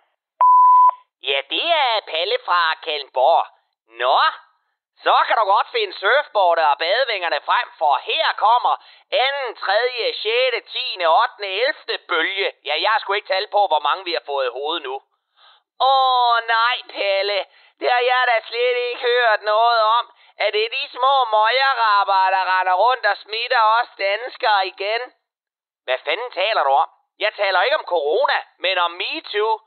[1.30, 3.44] Ja, det er Palle fra Kalmborg.
[4.02, 4.18] Nå,
[5.06, 10.72] så kan du godt finde surfboardet og badevingerne frem, for her kommer 2., 3., 6.,
[10.72, 11.98] 10., 8., 11.
[12.08, 12.52] bølge.
[12.64, 15.02] Ja, jeg skulle ikke tale på, hvor mange vi har fået i hovedet nu.
[15.90, 17.38] Åh nej, Pelle.
[17.80, 20.04] Det har jeg da slet ikke hørt noget om.
[20.38, 25.02] Er det de små møgerrabber, der render rundt og smitter os danskere igen?
[25.84, 26.88] Hvad fanden taler du om?
[27.18, 29.60] Jeg taler ikke om corona, men om MeToo.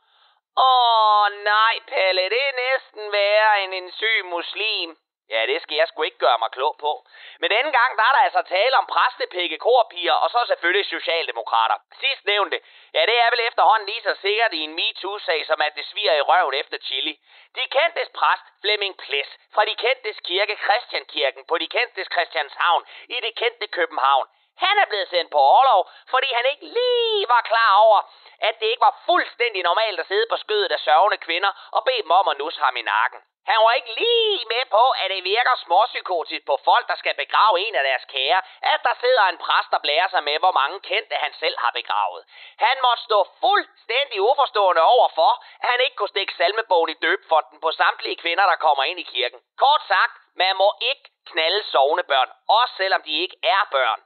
[0.57, 4.97] Åh nej, Pelle, det er næsten værre end en syg muslim.
[5.29, 6.91] Ja, det skal jeg sgu ikke gøre mig klog på.
[7.39, 11.77] Men denne gang, der er der altså tale om præstepikke, korpiger og så selvfølgelig socialdemokrater.
[11.99, 12.59] Sidst nævnte,
[12.93, 16.13] ja det er vel efterhånden lige så sikkert i en MeToo-sag, som at det sviger
[16.13, 17.19] i røven efter chili.
[17.55, 23.17] De kendtes præst, Flemming Ples, fra de kendtes kirke Christiankirken på de kendtes Christianshavn i
[23.25, 24.27] det kendte København.
[24.57, 27.99] Han er blevet sendt på overlov, fordi han ikke lige var klar over,
[28.39, 32.01] at det ikke var fuldstændig normalt at sidde på skødet af sørgende kvinder og bede
[32.01, 33.21] dem om at nusse ham i nakken.
[33.51, 37.55] Han var ikke lige med på, at det virker småpsykotisk på folk, der skal begrave
[37.65, 38.41] en af deres kære,
[38.73, 41.71] at der sidder en præst, der blærer sig med, hvor mange kendte han selv har
[41.79, 42.21] begravet.
[42.67, 45.31] Han måtte stå fuldstændig uforstående over for,
[45.63, 49.09] at han ikke kunne stikke salmebogen i døbfonden på samtlige kvinder, der kommer ind i
[49.13, 49.39] kirken.
[49.57, 52.29] Kort sagt, man må ikke knalde sovende børn,
[52.59, 54.01] også selvom de ikke er børn.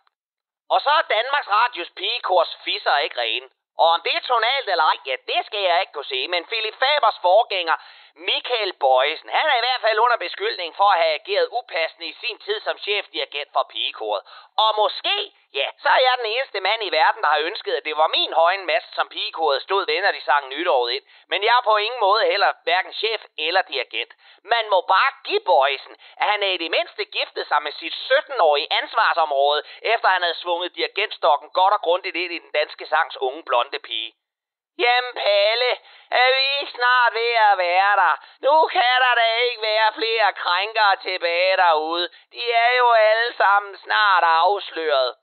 [0.74, 3.50] Og så er Danmarks Radios pigekors fisser ikke rene.
[3.82, 6.28] Og om det er tonalt eller ej, ja, det skal jeg ikke kunne sige.
[6.28, 7.76] Men Philip Fabers forgænger,
[8.30, 12.18] Michael Bøjsen, han er i hvert fald under beskyldning for at have ageret upassende i
[12.22, 14.22] sin tid som chefdirigent for pigekoret.
[14.64, 15.18] Og måske,
[15.54, 18.08] ja, så er jeg den eneste mand i verden, der har ønsket, at det var
[18.08, 21.04] min højen mast, som pigekoret stod ved, når de sang nytåret ind.
[21.28, 24.12] Men jeg er på ingen måde heller hverken chef eller dirigent.
[24.44, 27.94] Man må bare give boysen, at han er i det mindste giftet sig med sit
[27.94, 33.18] 17-årige ansvarsområde, efter han havde svunget dirigentstokken godt og grundigt ind i den danske sangs
[33.18, 34.14] unge blonde pige.
[34.84, 35.72] Jamen Palle,
[36.12, 38.16] er vi snart ved at være der?
[38.46, 42.10] Nu kan der da ikke være flere krænkere tilbage derude.
[42.34, 45.16] De er jo alle sammen snart afsløret.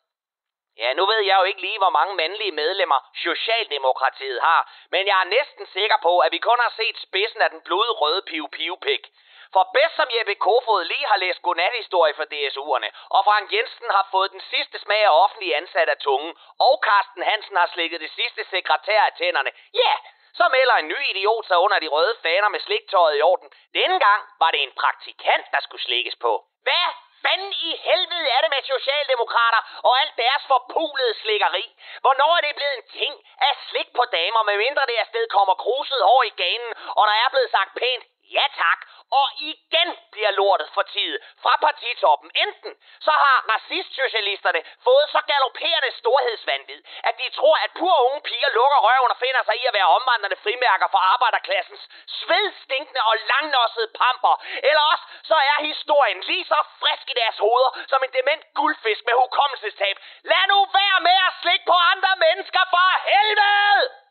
[0.83, 5.21] Ja, nu ved jeg jo ikke lige, hvor mange mandlige medlemmer Socialdemokratiet har, men jeg
[5.21, 9.05] er næsten sikker på, at vi kun har set spidsen af den blodrøde piv-piv-pik.
[9.53, 14.09] For bedst som Jeppe Kofod lige har læst godnathistorie for DSU'erne, og Frank Jensen har
[14.11, 18.11] fået den sidste smag af offentlig ansat af tungen, og Carsten Hansen har slikket det
[18.11, 19.93] sidste sekretær af tænderne, ja,
[20.39, 23.49] så melder en ny idiot sig under de røde faner med sliktøjet i orden.
[23.75, 26.33] Denne gang var det en praktikant, der skulle slikkes på.
[26.63, 26.89] Hvad
[27.27, 31.65] fanden i helvede er det med socialdemokrater og alt deres forpulede slikkeri?
[32.05, 33.15] Hvornår er det blevet en ting
[33.49, 37.29] at slik på damer, medmindre det afsted kommer kruset over i ganen, og der er
[37.33, 38.05] blevet sagt pænt
[38.37, 38.81] ja tak,
[39.13, 42.31] og igen bliver lortet for tid fra partitoppen.
[42.45, 42.73] Enten
[43.07, 48.81] så har racistsocialisterne fået så galopperende storhedsvandvid, at de tror, at pur unge piger lukker
[48.87, 54.35] røven og finder sig i at være omvandrende frimærker for arbejderklassens svedstinkende og langnossede pamper.
[54.69, 59.03] Eller også så er historien lige så frisk i deres hoveder som en dement guldfisk
[59.09, 59.97] med hukommelsestab.
[60.31, 64.07] Lad nu være med at slikke på andre mennesker for helvede!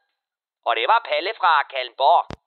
[0.68, 2.45] Og det var Palle fra Kalmborg.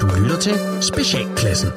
[0.00, 1.70] Du lytter til Specialklassen.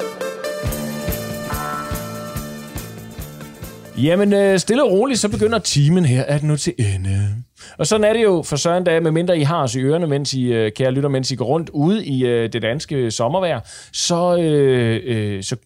[4.02, 7.28] Jamen, øh, stille og roligt, så begynder timen her at nå til ende.
[7.78, 10.34] Og sådan er det jo for søren dag, medmindre I har os i ørerne, mens
[10.34, 13.60] I, øh, kære lytter, mens I går rundt ude i øh, det danske sommervejr,
[13.92, 15.56] så, øh, øh, så,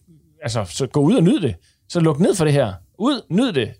[0.41, 1.55] altså, så gå ud og nyd det.
[1.89, 2.73] Så luk ned for det her.
[2.99, 3.71] Ud, nyd det.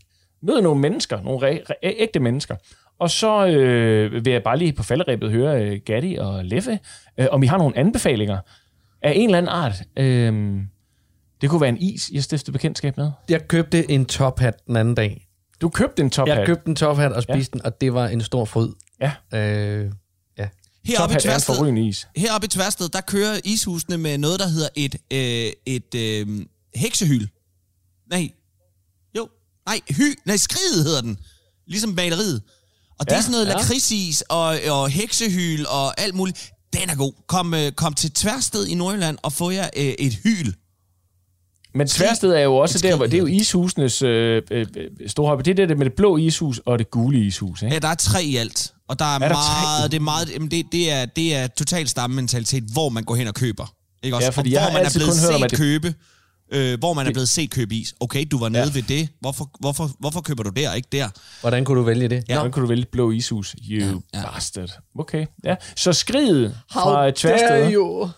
[0.44, 2.56] Mød nogle mennesker, nogle re- re- ægte mennesker.
[3.04, 6.80] Og så øh, vil jeg bare lige på falderæbet høre øh, Gatti og Leffe,
[7.18, 8.38] øh, om I har nogle anbefalinger
[9.02, 9.74] af en eller anden art.
[9.98, 10.62] Øh,
[11.42, 13.12] det kunne være en is, I har stiftet bekendtskab med.
[13.30, 15.28] Jeg købte en tophat den anden dag.
[15.62, 16.38] Du købte en tophat?
[16.38, 17.60] Jeg købte en tophat og spiste ja.
[17.60, 18.70] den, og det var en stor fryd.
[19.02, 19.12] Ja.
[19.34, 19.92] Øh,
[20.38, 20.48] ja.
[20.86, 21.56] Heroppe i, Tværsted,
[22.16, 26.46] heroppe i Tværsted, der kører ishusene med noget, der hedder et, øh, et øh,
[26.76, 27.28] heksehyl.
[28.10, 28.30] Nej.
[29.18, 29.30] Jo.
[29.66, 30.04] Nej, hy.
[30.26, 31.20] Nej, skridet hedder den.
[31.68, 32.42] Ligesom maleriet.
[33.00, 33.54] Og det Ja, er sådan noget ja.
[33.54, 36.52] lakridsis og, og heksehyl og alt muligt.
[36.74, 37.14] Den er god.
[37.28, 40.52] Kom, øh, kom til Tværsted i Nordjylland og få jer øh, et hyl.
[41.76, 44.66] Men Tværsted er jo også der, hvor det er jo ishusenes øh, øh,
[45.08, 45.42] store hobby.
[45.46, 47.62] Det er det med det blå ishus og det gule ishus.
[47.62, 47.74] Ikke?
[47.74, 48.74] Ja, der er tre i alt.
[48.90, 49.62] Og der er, Er der tre?
[49.64, 53.28] meget, det er meget, det, det er, det er total stammementalitet, hvor man går hen
[53.28, 53.74] og køber.
[54.04, 54.26] Ikke også?
[54.26, 55.60] Ja, fordi og jeg hvor har man er blevet kun hørt om, set at det-
[55.60, 55.94] købe,
[56.54, 57.94] øh, hvor man er blevet set købe is.
[58.00, 58.70] Okay, du var nede Ja.
[58.74, 59.10] ved det.
[59.20, 61.08] Hvorfor, hvorfor, hvorfor køber du der, ikke der?
[61.42, 62.24] Hvordan kunne du vælge det?
[62.30, 62.34] Ja.
[62.36, 63.56] Hvordan kunne du vælge blå ishus?
[63.70, 64.20] You Ja, ja, ja.
[64.20, 64.32] ja.
[64.34, 64.70] bastard.
[65.00, 65.56] Okay, ja.
[65.76, 67.72] Så skridet fra Tværsted.
[67.74, 68.10] you?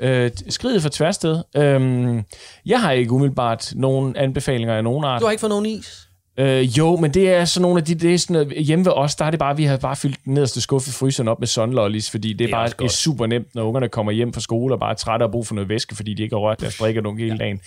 [0.00, 1.42] Øh, skridet fra Tværsted.
[1.56, 2.22] Øhm,
[2.66, 5.20] jeg har ikke umiddelbart nogen anbefalinger af nogen art.
[5.20, 6.08] Du har ikke fået nogen is?
[6.36, 8.92] Øh, jo, men det er sådan nogle af de, det er sådan noget, hjemme ved
[8.92, 11.38] os, der er det bare, vi har bare fyldt den nederste skuffe i fryseren op
[11.38, 14.32] med sunlollies, fordi det, det er bare det er super nemt, når ungerne kommer hjem
[14.32, 16.40] fra skole og bare er trætte og brug for noget væske, fordi de ikke har
[16.40, 17.60] rørt deres drikker hele dagen.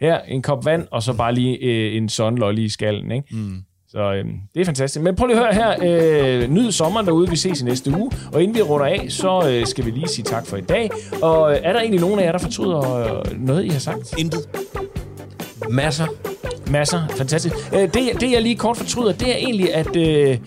[0.00, 3.26] Her, en kop vand, og så bare lige øh, en sunlolly i skallen, ikke?
[3.30, 3.64] Mm.
[3.88, 5.02] Så øh, det er fantastisk.
[5.02, 6.42] Men prøv lige at høre her.
[6.42, 7.30] Øh, nyd sommeren derude.
[7.30, 8.10] Vi ses i næste uge.
[8.32, 10.90] Og inden vi runder af, så øh, skal vi lige sige tak for i dag.
[11.22, 14.18] Og øh, er der egentlig nogen af jer, der fortryder øh, noget, I har sagt?
[14.18, 14.48] Intet.
[15.70, 16.06] Masser.
[16.70, 17.00] Masser.
[17.16, 17.54] Fantastisk.
[17.74, 20.38] Øh, det, det, jeg lige kort fortryder, det er egentlig, at, øh,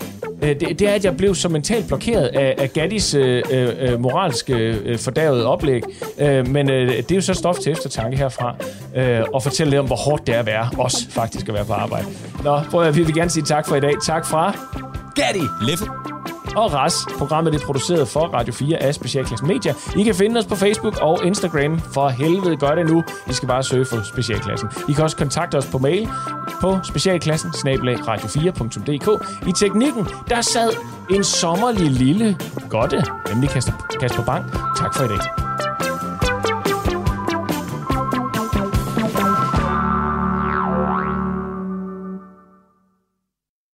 [0.41, 3.69] øh det, det er, at jeg blev så mentalt blokeret af, af Gaddis øh, øh,
[3.79, 5.81] øh moralske øh, fordavede oplæg.
[6.19, 8.55] Øh, men øh, det er jo så stof til eftertanke herfra.
[8.95, 10.69] Øh, og fortælle lidt om, hvor hårdt det er at være.
[10.77, 12.05] Også faktisk at være på arbejde.
[12.43, 13.93] Nå, prøv at vi vil gerne sige tak for i dag.
[14.05, 14.57] Tak fra
[15.15, 15.45] Gaddy.
[15.69, 16.16] Leffe.
[16.57, 17.05] Og Ras.
[17.17, 19.73] Programmet er produceret for Radio 4 af Specialklasse Media.
[19.97, 21.79] I kan finde os på Facebook og Instagram.
[21.79, 23.03] For helvede, gør det nu.
[23.29, 24.69] I skal bare søge for Specialklassen.
[24.89, 26.09] I kan også kontakte os på mail
[26.61, 29.07] på specialklassen radio4.dk.
[29.47, 30.69] I teknikken, der sad
[31.09, 32.37] en sommerlig lille
[32.69, 34.51] godte, nemlig Kasper, Kasper Bang.
[34.77, 35.76] Tak for i dag.